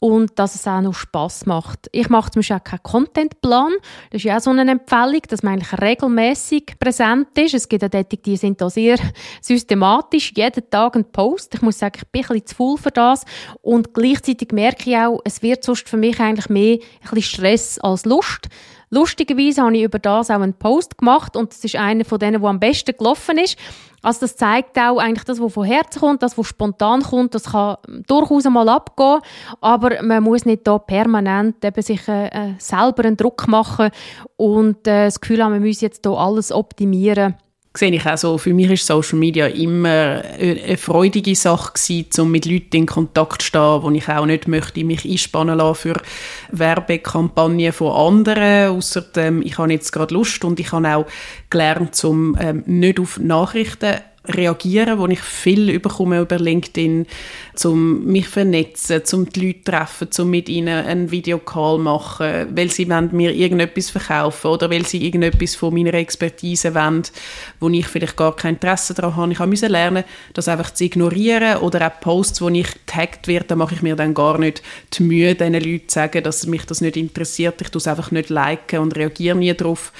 und 0.00 0.38
dass 0.38 0.54
es 0.54 0.66
auch 0.66 0.80
noch 0.80 0.94
Spaß 0.94 1.46
macht. 1.46 1.88
Ich 1.92 2.08
mache 2.08 2.30
zum 2.30 2.40
Beispiel 2.40 2.56
auch 2.56 2.64
keinen 2.64 2.82
Contentplan. 2.82 3.72
Das 4.10 4.20
ist 4.20 4.24
ja 4.24 4.38
auch 4.38 4.40
so 4.40 4.50
eine 4.50 4.70
Empfehlung, 4.70 5.20
dass 5.28 5.42
man 5.42 5.54
eigentlich 5.54 5.80
regelmäßig 5.80 6.74
präsent 6.80 7.28
ist. 7.38 7.54
Es 7.54 7.68
gibt 7.68 7.84
auch 7.84 7.92
Leute, 7.92 8.16
die 8.16 8.36
sind 8.36 8.60
da 8.60 8.70
sehr 8.70 8.96
systematisch, 9.42 10.32
jeden 10.34 10.68
Tag 10.70 10.96
ein 10.96 11.04
Post. 11.04 11.54
Ich 11.54 11.62
muss 11.62 11.78
sagen, 11.78 11.98
ich 11.98 12.08
bin 12.08 12.22
ein 12.22 12.28
bisschen 12.28 12.46
zu 12.46 12.54
faul 12.56 12.78
für 12.78 12.90
das 12.90 13.24
und 13.60 13.92
gleichzeitig 13.92 14.52
merke 14.52 14.90
ich 14.90 14.96
auch, 14.96 15.20
es 15.24 15.42
wird 15.42 15.64
sonst 15.64 15.88
für 15.88 15.98
mich 15.98 16.18
eigentlich 16.18 16.48
mehr 16.48 16.76
ein 16.76 16.80
bisschen 17.02 17.22
Stress 17.22 17.78
als 17.78 18.06
Lust. 18.06 18.48
Lustigerweise 18.92 19.62
habe 19.62 19.76
ich 19.76 19.84
über 19.84 20.00
das 20.00 20.30
auch 20.30 20.40
einen 20.40 20.54
Post 20.54 20.98
gemacht 20.98 21.36
und 21.36 21.52
das 21.52 21.62
ist 21.62 21.76
einer 21.76 22.04
von 22.04 22.18
denen, 22.18 22.40
der 22.40 22.50
am 22.50 22.58
besten 22.58 22.96
gelaufen 22.96 23.38
ist. 23.38 23.56
Also 24.02 24.20
das 24.20 24.36
zeigt 24.36 24.78
auch 24.78 24.98
eigentlich 24.98 25.24
das, 25.24 25.40
was 25.40 25.52
von 25.52 25.64
Herzen 25.64 26.00
kommt, 26.00 26.22
das, 26.22 26.38
was 26.38 26.46
spontan 26.46 27.02
kommt, 27.02 27.34
das 27.34 27.44
kann 27.44 27.76
durchaus 28.06 28.46
einmal 28.46 28.68
abgehen, 28.68 29.20
aber 29.60 30.02
man 30.02 30.22
muss 30.22 30.46
nicht 30.46 30.66
da 30.66 30.78
permanent 30.78 31.64
eben 31.64 31.82
sich 31.82 32.06
äh, 32.08 32.54
selber 32.58 33.04
einen 33.04 33.16
Druck 33.16 33.46
machen 33.46 33.90
und 34.36 34.86
äh, 34.86 35.06
das 35.06 35.20
Gefühl 35.20 35.44
haben, 35.44 35.52
man 35.52 35.64
muss 35.64 35.80
jetzt 35.80 36.06
da 36.06 36.12
alles 36.12 36.50
optimieren 36.50 37.34
sehe 37.76 37.92
ich 37.92 38.04
auch 38.04 38.18
so, 38.18 38.36
für 38.36 38.52
mich 38.52 38.70
ist 38.70 38.86
Social 38.86 39.18
Media 39.18 39.46
immer 39.46 40.22
eine 40.38 40.76
freudige 40.76 41.36
Sache 41.36 41.72
gewesen, 41.72 42.20
um 42.20 42.30
mit 42.30 42.44
Leuten 42.44 42.76
in 42.76 42.86
Kontakt 42.86 43.42
zu 43.42 43.48
stehen, 43.48 43.82
wo 43.82 43.90
ich 43.90 44.08
auch 44.08 44.26
nicht 44.26 44.48
möchte 44.48 44.84
mich 44.84 45.04
einspannen 45.04 45.56
lassen 45.56 45.76
für 45.76 46.02
Werbekampagnen 46.50 47.72
von 47.72 47.92
anderen, 47.92 48.70
außer 48.70 49.04
ich 49.42 49.56
habe 49.56 49.72
jetzt 49.72 49.92
gerade 49.92 50.14
Lust 50.14 50.44
und 50.44 50.58
ich 50.58 50.72
habe 50.72 50.88
auch 50.88 51.06
gelernt, 51.48 52.02
um 52.04 52.36
ähm, 52.40 52.64
nicht 52.66 52.98
auf 52.98 53.18
Nachrichten 53.20 54.00
reagieren, 54.26 54.98
wo 54.98 55.06
ich 55.06 55.20
viel 55.20 55.70
überkomme 55.70 56.20
über 56.20 56.38
LinkedIn, 56.38 57.06
um 57.64 58.04
mich 58.04 58.28
vernetzen, 58.28 59.02
um 59.12 59.28
die 59.28 59.46
Leute 59.46 59.64
treffen, 59.64 60.08
um 60.18 60.28
mit 60.28 60.48
ihnen 60.50 60.84
einen 60.84 61.10
Videocall 61.10 61.78
machen, 61.78 62.54
weil 62.54 62.70
sie 62.70 62.84
mir 62.84 63.34
irgendetwas 63.34 63.88
verkaufen 63.88 64.48
oder 64.48 64.70
weil 64.70 64.84
sie 64.84 65.04
irgendetwas 65.04 65.54
von 65.54 65.72
meiner 65.72 65.94
Expertise 65.94 66.74
wollen, 66.74 67.02
wo 67.60 67.70
ich 67.70 67.86
vielleicht 67.86 68.16
gar 68.16 68.36
kein 68.36 68.54
Interesse 68.54 68.92
daran 68.92 69.16
habe. 69.16 69.32
Ich 69.32 69.38
musste 69.38 69.68
lernen, 69.68 70.04
das 70.34 70.48
einfach 70.48 70.72
zu 70.72 70.84
ignorieren 70.84 71.58
oder 71.58 71.86
auch 71.86 72.00
Posts, 72.00 72.42
wo 72.42 72.48
ich 72.50 72.72
getaggt 72.86 73.26
werde, 73.26 73.46
da 73.46 73.56
mache 73.56 73.74
ich 73.74 73.82
mir 73.82 73.96
dann 73.96 74.12
gar 74.12 74.36
nicht 74.36 74.62
die 74.92 75.02
Mühe, 75.02 75.34
diesen 75.34 75.54
Leuten 75.54 75.88
zu 75.88 75.94
sagen, 75.94 76.22
dass 76.22 76.46
mich 76.46 76.66
das 76.66 76.82
nicht 76.82 76.98
interessiert. 76.98 77.62
Ich 77.62 77.70
tue 77.70 77.78
es 77.78 77.88
einfach 77.88 78.10
nicht 78.10 78.28
liken 78.28 78.80
und 78.80 78.96
reagiere 78.96 79.36
nie 79.36 79.54
darauf 79.54 79.92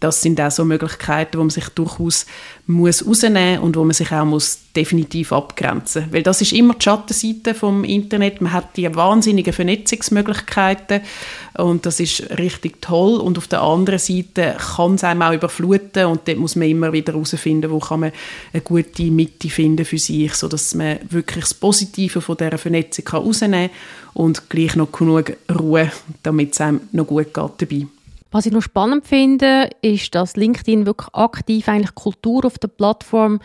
das 0.00 0.22
sind 0.22 0.40
auch 0.40 0.50
so 0.50 0.64
Möglichkeiten, 0.64 1.38
wo 1.38 1.42
man 1.42 1.50
sich 1.50 1.68
durchaus 1.70 2.26
muss 2.68 3.06
rausnehmen 3.06 3.60
und 3.60 3.76
wo 3.76 3.84
man 3.84 3.94
sich 3.94 4.12
auch 4.12 4.26
muss 4.26 4.58
definitiv 4.76 5.32
abgrenzen 5.32 6.04
muss. 6.04 6.12
Weil 6.12 6.22
das 6.22 6.42
ist 6.42 6.52
immer 6.52 6.74
die 6.74 6.84
Schattenseite 6.84 7.54
vom 7.54 7.82
Internet. 7.82 8.42
Man 8.42 8.52
hat 8.52 8.76
die 8.76 8.94
wahnsinnigen 8.94 9.54
Vernetzungsmöglichkeiten 9.54 11.00
und 11.54 11.86
das 11.86 11.98
ist 11.98 12.38
richtig 12.38 12.82
toll. 12.82 13.20
Und 13.20 13.38
auf 13.38 13.48
der 13.48 13.62
anderen 13.62 13.98
Seite 13.98 14.54
kann 14.76 14.96
es 14.96 15.04
einem 15.04 15.22
auch 15.22 15.32
überfluten 15.32 16.04
und 16.06 16.28
dort 16.28 16.36
muss 16.36 16.56
man 16.56 16.68
immer 16.68 16.92
wieder 16.92 17.14
herausfinden, 17.14 17.70
wo 17.70 17.78
kann 17.78 18.00
man 18.00 18.12
eine 18.52 18.60
gute 18.60 19.04
Mitte 19.04 19.48
finden 19.48 19.86
für 19.86 19.98
sich, 19.98 20.34
sodass 20.34 20.74
man 20.74 20.98
wirklich 21.08 21.44
das 21.44 21.54
Positive 21.54 22.20
von 22.20 22.36
dieser 22.36 22.58
Vernetzung 22.58 23.06
herausnehmen 23.10 23.70
kann 23.70 24.22
und 24.24 24.50
gleich 24.50 24.76
noch 24.76 24.92
genug 24.92 25.32
Ruhe, 25.58 25.90
damit 26.22 26.52
es 26.52 26.60
einem 26.60 26.82
noch 26.92 27.06
gut 27.06 27.32
geht 27.32 27.52
dabei. 27.58 27.86
Was 28.30 28.44
ich 28.44 28.52
noch 28.52 28.62
spannend 28.62 29.06
finde, 29.06 29.70
ist, 29.80 30.14
dass 30.14 30.36
LinkedIn 30.36 30.84
wirklich 30.84 31.14
aktiv 31.14 31.68
eigentlich 31.68 31.94
Kultur 31.94 32.44
auf 32.44 32.58
der 32.58 32.68
Plattform 32.68 33.40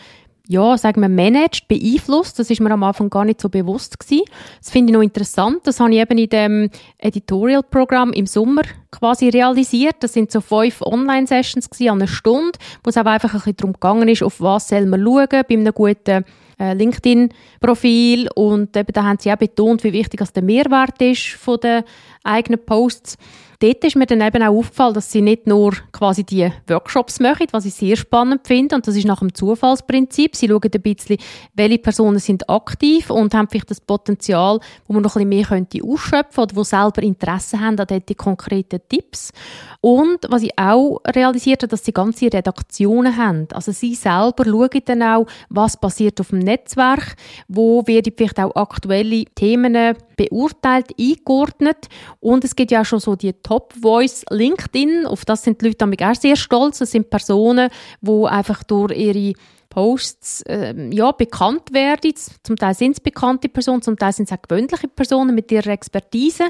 ja, 0.46 0.76
sagen 0.76 1.00
wir, 1.00 1.08
managt, 1.08 1.68
beeinflusst. 1.68 2.38
Das 2.38 2.50
ist 2.50 2.60
mir 2.60 2.70
am 2.70 2.82
Anfang 2.82 3.08
gar 3.08 3.24
nicht 3.24 3.40
so 3.40 3.48
bewusst 3.48 3.98
gewesen. 3.98 4.24
Das 4.58 4.70
finde 4.70 4.90
ich 4.90 4.94
noch 4.94 5.02
interessant. 5.02 5.60
Das 5.64 5.80
habe 5.80 5.94
ich 5.94 6.00
eben 6.00 6.18
in 6.18 6.28
dem 6.28 6.70
Editorial-Programm 6.98 8.12
im 8.12 8.26
Sommer 8.26 8.62
quasi 8.90 9.30
realisiert. 9.30 9.96
Das 10.00 10.12
sind 10.12 10.30
so 10.30 10.42
fünf 10.42 10.82
Online-Sessions 10.82 11.70
an 11.80 11.88
einer 11.88 12.06
Stunde, 12.06 12.58
wo 12.82 12.90
es 12.90 12.98
auch 12.98 13.06
einfach 13.06 13.32
ein 13.32 13.38
bisschen 13.38 13.56
darum 13.56 13.72
gegangen 13.72 14.08
ist, 14.08 14.22
auf 14.22 14.38
was 14.40 14.68
soll 14.68 14.84
man 14.84 15.02
schauen 15.02 15.28
bei 15.30 15.44
einem 15.48 15.72
guten 15.72 16.24
äh, 16.60 16.74
LinkedIn-Profil. 16.74 18.28
Und 18.34 18.76
eben, 18.76 18.92
da 18.92 19.04
haben 19.04 19.18
sie 19.18 19.32
auch 19.32 19.36
betont, 19.36 19.82
wie 19.82 19.94
wichtig 19.94 20.20
das 20.20 20.34
der 20.34 20.42
Mehrwert 20.42 21.00
ist 21.00 21.28
von 21.28 21.58
den 21.58 21.84
eigenen 22.22 22.62
Posts 22.62 23.16
dort 23.64 23.84
ist 23.84 23.96
mir 23.96 24.04
dann 24.04 24.20
eben 24.20 24.42
auch 24.42 24.58
aufgefallen, 24.58 24.94
dass 24.94 25.10
sie 25.10 25.22
nicht 25.22 25.46
nur 25.46 25.72
quasi 25.92 26.22
die 26.22 26.50
Workshops 26.68 27.18
machen, 27.18 27.46
was 27.50 27.64
ich 27.64 27.74
sehr 27.74 27.96
spannend 27.96 28.46
finde, 28.46 28.74
und 28.74 28.86
das 28.86 28.94
ist 28.94 29.06
nach 29.06 29.20
dem 29.20 29.32
Zufallsprinzip. 29.32 30.36
Sie 30.36 30.48
schauen 30.48 30.60
ein 30.62 30.82
bisschen, 30.82 31.16
welche 31.54 31.78
Personen 31.78 32.18
sind 32.18 32.48
aktiv 32.50 33.08
und 33.08 33.32
haben 33.32 33.48
vielleicht 33.48 33.70
das 33.70 33.80
Potenzial, 33.80 34.60
wo 34.86 34.92
man 34.92 35.02
noch 35.02 35.16
ein 35.16 35.28
bisschen 35.28 35.28
mehr 35.28 35.46
könnte 35.46 35.82
ausschöpfen 35.82 36.44
oder 36.44 36.56
wo 36.56 36.62
selber 36.62 37.02
Interesse 37.02 37.58
haben 37.58 37.78
an 37.78 37.86
diesen 37.86 38.16
konkreten 38.18 38.80
Tipps. 38.88 39.32
Und 39.80 40.26
was 40.28 40.42
ich 40.42 40.58
auch 40.58 41.00
realisiert 41.06 41.62
habe, 41.62 41.68
dass 41.68 41.84
sie 41.84 41.92
ganze 41.92 42.26
Redaktionen 42.26 43.16
haben. 43.16 43.48
Also 43.52 43.72
sie 43.72 43.94
selber 43.94 44.44
schauen 44.44 44.82
dann 44.84 45.02
auch, 45.02 45.26
was 45.48 45.78
passiert 45.78 46.20
auf 46.20 46.28
dem 46.28 46.40
Netzwerk, 46.40 47.16
wo 47.48 47.86
werden 47.86 48.12
vielleicht 48.16 48.40
auch 48.40 48.56
aktuelle 48.56 49.24
Themen 49.34 49.94
beurteilt, 50.16 50.90
eingeordnet. 50.98 51.88
Und 52.20 52.44
es 52.44 52.56
gibt 52.56 52.70
ja 52.70 52.82
auch 52.82 52.84
schon 52.84 53.00
so 53.00 53.16
die 53.16 53.32
Top 53.32 53.53
Voice 53.80 54.24
LinkedIn. 54.30 55.06
Auf 55.06 55.24
das 55.24 55.42
sind 55.42 55.60
die 55.60 55.68
Leute 55.68 55.84
auch 55.86 56.14
sehr 56.14 56.36
stolz. 56.36 56.78
Das 56.78 56.90
sind 56.90 57.10
Personen, 57.10 57.70
die 58.00 58.24
einfach 58.26 58.62
durch 58.64 58.96
ihre 58.96 59.34
Posts 59.74 60.42
äh, 60.42 60.90
ja, 60.92 61.10
bekannt 61.10 61.72
werden. 61.72 62.14
Zum 62.44 62.54
Teil 62.54 62.74
sind 62.74 62.92
es 62.92 63.00
bekannte 63.00 63.48
Personen, 63.48 63.82
zum 63.82 63.98
Teil 63.98 64.12
sind 64.12 64.30
es 64.30 64.38
auch 64.38 64.40
gewöhnliche 64.40 64.86
Personen 64.86 65.34
mit 65.34 65.50
ihrer 65.50 65.66
Expertise. 65.72 66.44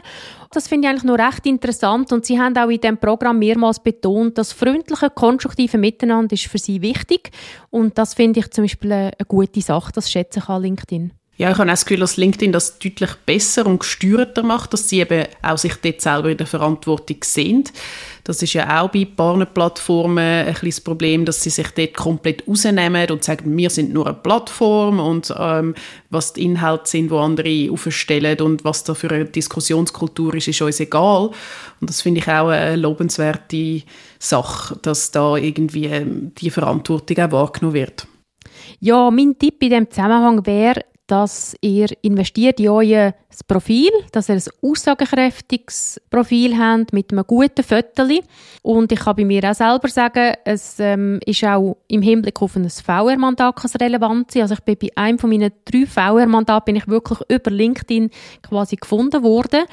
Das 0.50 0.68
finde 0.68 0.86
ich 0.86 0.90
eigentlich 0.90 1.04
noch 1.04 1.18
recht 1.18 1.46
interessant 1.46 2.12
und 2.12 2.26
sie 2.26 2.38
haben 2.38 2.56
auch 2.58 2.68
in 2.68 2.80
dem 2.80 2.98
Programm 2.98 3.38
mehrmals 3.38 3.80
betont, 3.80 4.36
dass 4.36 4.52
freundliche, 4.52 5.08
konstruktive 5.08 5.78
Miteinander 5.78 6.34
ist 6.34 6.46
für 6.46 6.58
sie 6.58 6.82
wichtig 6.82 7.30
und 7.70 7.96
das 7.96 8.12
finde 8.12 8.40
ich 8.40 8.50
zum 8.50 8.64
Beispiel 8.64 8.92
eine, 8.92 9.12
eine 9.18 9.26
gute 9.26 9.62
Sache, 9.62 9.92
das 9.92 10.10
schätze 10.10 10.40
ich 10.40 10.48
an 10.50 10.62
LinkedIn. 10.62 11.12
Ja, 11.36 11.50
ich 11.50 11.58
habe 11.58 11.68
auch 11.68 11.72
das 11.72 11.84
Gefühl, 11.84 11.98
dass 11.98 12.16
LinkedIn 12.16 12.52
das 12.52 12.78
deutlich 12.78 13.10
besser 13.26 13.66
und 13.66 13.80
gesteuerter 13.80 14.44
macht, 14.44 14.72
dass 14.72 14.88
sie 14.88 15.00
eben 15.00 15.26
auch 15.42 15.58
sich 15.58 15.74
dort 15.74 16.00
selber 16.00 16.30
in 16.30 16.36
der 16.36 16.46
Verantwortung 16.46 17.16
sehen. 17.24 17.64
Das 18.22 18.40
ist 18.40 18.52
ja 18.52 18.80
auch 18.80 18.88
bei 18.90 19.04
Partnerplattformen 19.04 20.46
ein 20.46 20.56
das 20.62 20.80
Problem, 20.80 21.24
dass 21.24 21.42
sie 21.42 21.50
sich 21.50 21.68
dort 21.72 21.94
komplett 21.94 22.46
rausnehmen 22.46 23.10
und 23.10 23.24
sagen, 23.24 23.56
wir 23.56 23.68
sind 23.68 23.92
nur 23.92 24.06
eine 24.06 24.14
Plattform 24.14 25.00
und 25.00 25.34
ähm, 25.36 25.74
was 26.08 26.34
die 26.34 26.44
Inhalte 26.44 26.88
sind, 26.88 27.10
wo 27.10 27.18
andere 27.18 27.68
aufstellen 27.68 28.40
und 28.40 28.64
was 28.64 28.84
da 28.84 28.94
für 28.94 29.10
eine 29.10 29.24
Diskussionskultur 29.24 30.34
ist, 30.36 30.46
ist 30.46 30.62
uns 30.62 30.78
egal. 30.78 31.30
Und 31.80 31.90
das 31.90 32.00
finde 32.00 32.20
ich 32.20 32.28
auch 32.28 32.48
eine 32.48 32.76
lobenswerte 32.76 33.82
Sache, 34.20 34.78
dass 34.82 35.10
da 35.10 35.36
irgendwie 35.36 35.86
ähm, 35.86 36.32
die 36.38 36.50
Verantwortung 36.50 37.18
auch 37.18 37.32
wahrgenommen 37.32 37.74
wird. 37.74 38.06
Ja, 38.78 39.10
mein 39.10 39.36
Tipp 39.36 39.62
in 39.62 39.70
dem 39.70 39.90
Zusammenhang 39.90 40.46
wäre, 40.46 40.82
dass 41.06 41.54
ihr 41.60 41.88
investiert 42.00 42.60
in 42.60 42.70
euer 42.70 43.14
Profil, 43.46 43.90
dass 44.12 44.30
ihr 44.30 44.36
ein 44.36 44.42
aussagekräftiges 44.62 46.00
Profil 46.08 46.56
habt 46.56 46.92
mit 46.92 47.12
einem 47.12 47.24
guten 47.26 47.62
Foto. 47.62 48.08
Und 48.62 48.90
ich 48.90 49.00
kann 49.00 49.16
bei 49.16 49.24
mir 49.24 49.44
auch 49.44 49.54
selber 49.54 49.88
sagen, 49.88 50.34
es 50.44 50.76
ähm, 50.78 51.20
ist 51.26 51.44
auch 51.44 51.76
im 51.88 52.00
Hinblick 52.00 52.40
auf 52.40 52.56
ein 52.56 52.70
VR-Mandat 52.70 53.80
relevant 53.80 54.30
sein. 54.30 54.42
Also 54.42 54.54
ich 54.54 54.60
bin 54.60 54.76
bei 54.80 54.88
einem 54.96 55.18
von 55.18 55.28
meinen 55.28 55.52
drei 55.64 55.84
VR-Mandaten 55.84 56.64
bin 56.64 56.76
ich 56.76 56.88
wirklich 56.88 57.18
über 57.28 57.50
LinkedIn 57.50 58.10
quasi 58.42 58.76
gefunden 58.76 59.22
worden. 59.22 59.64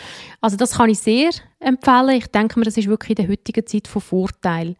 Also 0.42 0.58
das 0.58 0.74
kann 0.74 0.90
ich 0.90 1.00
sehr 1.00 1.30
empfehlen. 1.60 2.10
Ich 2.10 2.28
denke 2.28 2.60
mir, 2.60 2.66
das 2.66 2.78
ist 2.78 2.88
wirklich 2.88 3.18
in 3.18 3.26
der 3.26 3.32
heutigen 3.32 3.66
Zeit 3.66 3.88
von 3.88 4.02
Vorteil. 4.02 4.76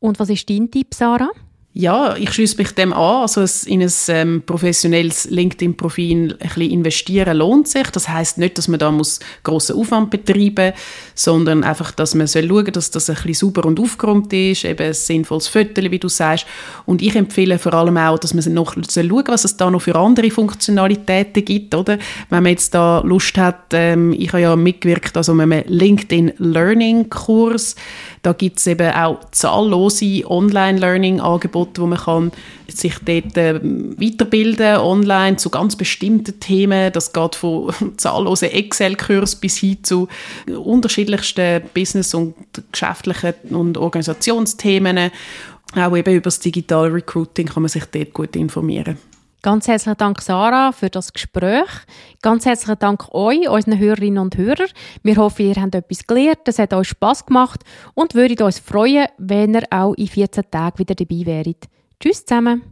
Und 0.00 0.18
was 0.18 0.30
ist 0.30 0.50
dein 0.50 0.68
Tipp, 0.68 0.94
Sarah? 0.94 1.30
Ja, 1.74 2.16
ich 2.16 2.30
schließe 2.34 2.58
mich 2.58 2.72
dem 2.72 2.92
an. 2.92 3.22
Also 3.22 3.46
in 3.66 3.80
ein 3.80 3.92
ähm, 4.08 4.42
professionelles 4.44 5.30
LinkedIn-Profil 5.30 6.32
ein 6.32 6.38
bisschen 6.38 6.70
investieren 6.70 7.38
lohnt 7.38 7.66
sich. 7.66 7.88
Das 7.88 8.10
heißt 8.10 8.36
nicht, 8.36 8.58
dass 8.58 8.68
man 8.68 8.78
da 8.78 8.90
muss 8.90 9.20
grossen 9.42 9.76
Aufwand 9.76 10.10
betreiben 10.10 10.74
sondern 11.14 11.64
einfach, 11.64 11.90
dass 11.92 12.14
man 12.14 12.26
soll 12.26 12.46
schauen 12.46 12.72
dass 12.72 12.90
das 12.90 13.08
ein 13.08 13.16
bisschen 13.16 13.34
sauber 13.34 13.64
und 13.66 13.80
aufgeräumt 13.80 14.30
ist, 14.34 14.66
eben 14.66 14.86
ein 14.86 14.92
sinnvolles 14.92 15.48
Foto, 15.48 15.80
wie 15.82 15.98
du 15.98 16.08
sagst. 16.08 16.46
Und 16.84 17.00
ich 17.00 17.16
empfehle 17.16 17.58
vor 17.58 17.72
allem 17.72 17.96
auch, 17.96 18.18
dass 18.18 18.34
man 18.34 18.52
noch 18.52 18.76
soll 18.88 19.08
schauen 19.08 19.24
was 19.28 19.44
es 19.44 19.56
da 19.56 19.70
noch 19.70 19.80
für 19.80 19.96
andere 19.96 20.30
Funktionalitäten 20.30 21.42
gibt, 21.42 21.74
oder? 21.74 21.98
Wenn 22.28 22.42
man 22.42 22.52
jetzt 22.52 22.74
da 22.74 23.00
Lust 23.00 23.38
hat, 23.38 23.72
ähm, 23.72 24.12
ich 24.12 24.28
habe 24.28 24.42
ja 24.42 24.56
mitgewirkt 24.56 25.16
also 25.16 25.32
mit 25.32 25.50
einem 25.50 25.64
LinkedIn 25.68 26.34
Learning 26.36 27.08
Kurs, 27.08 27.76
da 28.22 28.32
gibt 28.32 28.58
es 28.58 28.66
eben 28.68 28.92
auch 28.92 29.18
zahllose 29.32 30.22
Online-Learning-Angebote, 30.24 31.82
wo 31.82 31.86
man 31.86 31.98
kann 31.98 32.32
sich 32.68 32.94
dort 33.04 33.36
äh, 33.36 33.60
weiterbilden 33.62 34.76
online 34.76 35.36
zu 35.36 35.50
ganz 35.50 35.74
bestimmten 35.74 36.38
Themen. 36.38 36.92
Das 36.92 37.12
geht 37.12 37.34
von 37.34 37.72
zahllosen 37.96 38.50
Excel-Kursen 38.50 39.40
bis 39.40 39.56
hin 39.56 39.82
zu 39.82 40.08
unterschiedlichsten 40.46 41.62
Business- 41.74 42.14
und 42.14 42.34
geschäftlichen 42.70 43.34
und 43.50 43.76
Organisationsthemen. 43.76 45.10
Auch 45.74 45.96
eben 45.96 46.14
über 46.14 46.24
das 46.24 46.38
Digital 46.38 46.88
Recruiting 46.90 47.46
kann 47.46 47.64
man 47.64 47.70
sich 47.70 47.84
dort 47.86 48.12
gut 48.12 48.36
informieren. 48.36 48.98
Ganz 49.42 49.66
herzlichen 49.66 49.96
Dank, 49.96 50.22
Sarah, 50.22 50.70
für 50.70 50.88
das 50.88 51.12
Gespräch. 51.12 51.68
Ganz 52.22 52.46
herzlichen 52.46 52.78
Dank 52.78 53.12
euch, 53.12 53.48
unseren 53.48 53.76
Hörerinnen 53.76 54.22
und 54.22 54.36
Hörern. 54.36 54.68
Wir 55.02 55.16
hoffen, 55.16 55.46
ihr 55.46 55.60
habt 55.60 55.74
etwas 55.74 56.06
gelernt, 56.06 56.42
es 56.46 56.60
hat 56.60 56.72
euch 56.72 56.86
Spass 56.86 57.26
gemacht 57.26 57.64
und 57.94 58.14
würdet 58.14 58.40
uns 58.40 58.60
freuen, 58.60 59.08
wenn 59.18 59.54
ihr 59.54 59.64
auch 59.70 59.94
in 59.94 60.06
14 60.06 60.44
Tagen 60.48 60.78
wieder 60.78 60.94
dabei 60.94 61.26
wäret. 61.26 61.64
Tschüss 61.98 62.24
zusammen. 62.24 62.62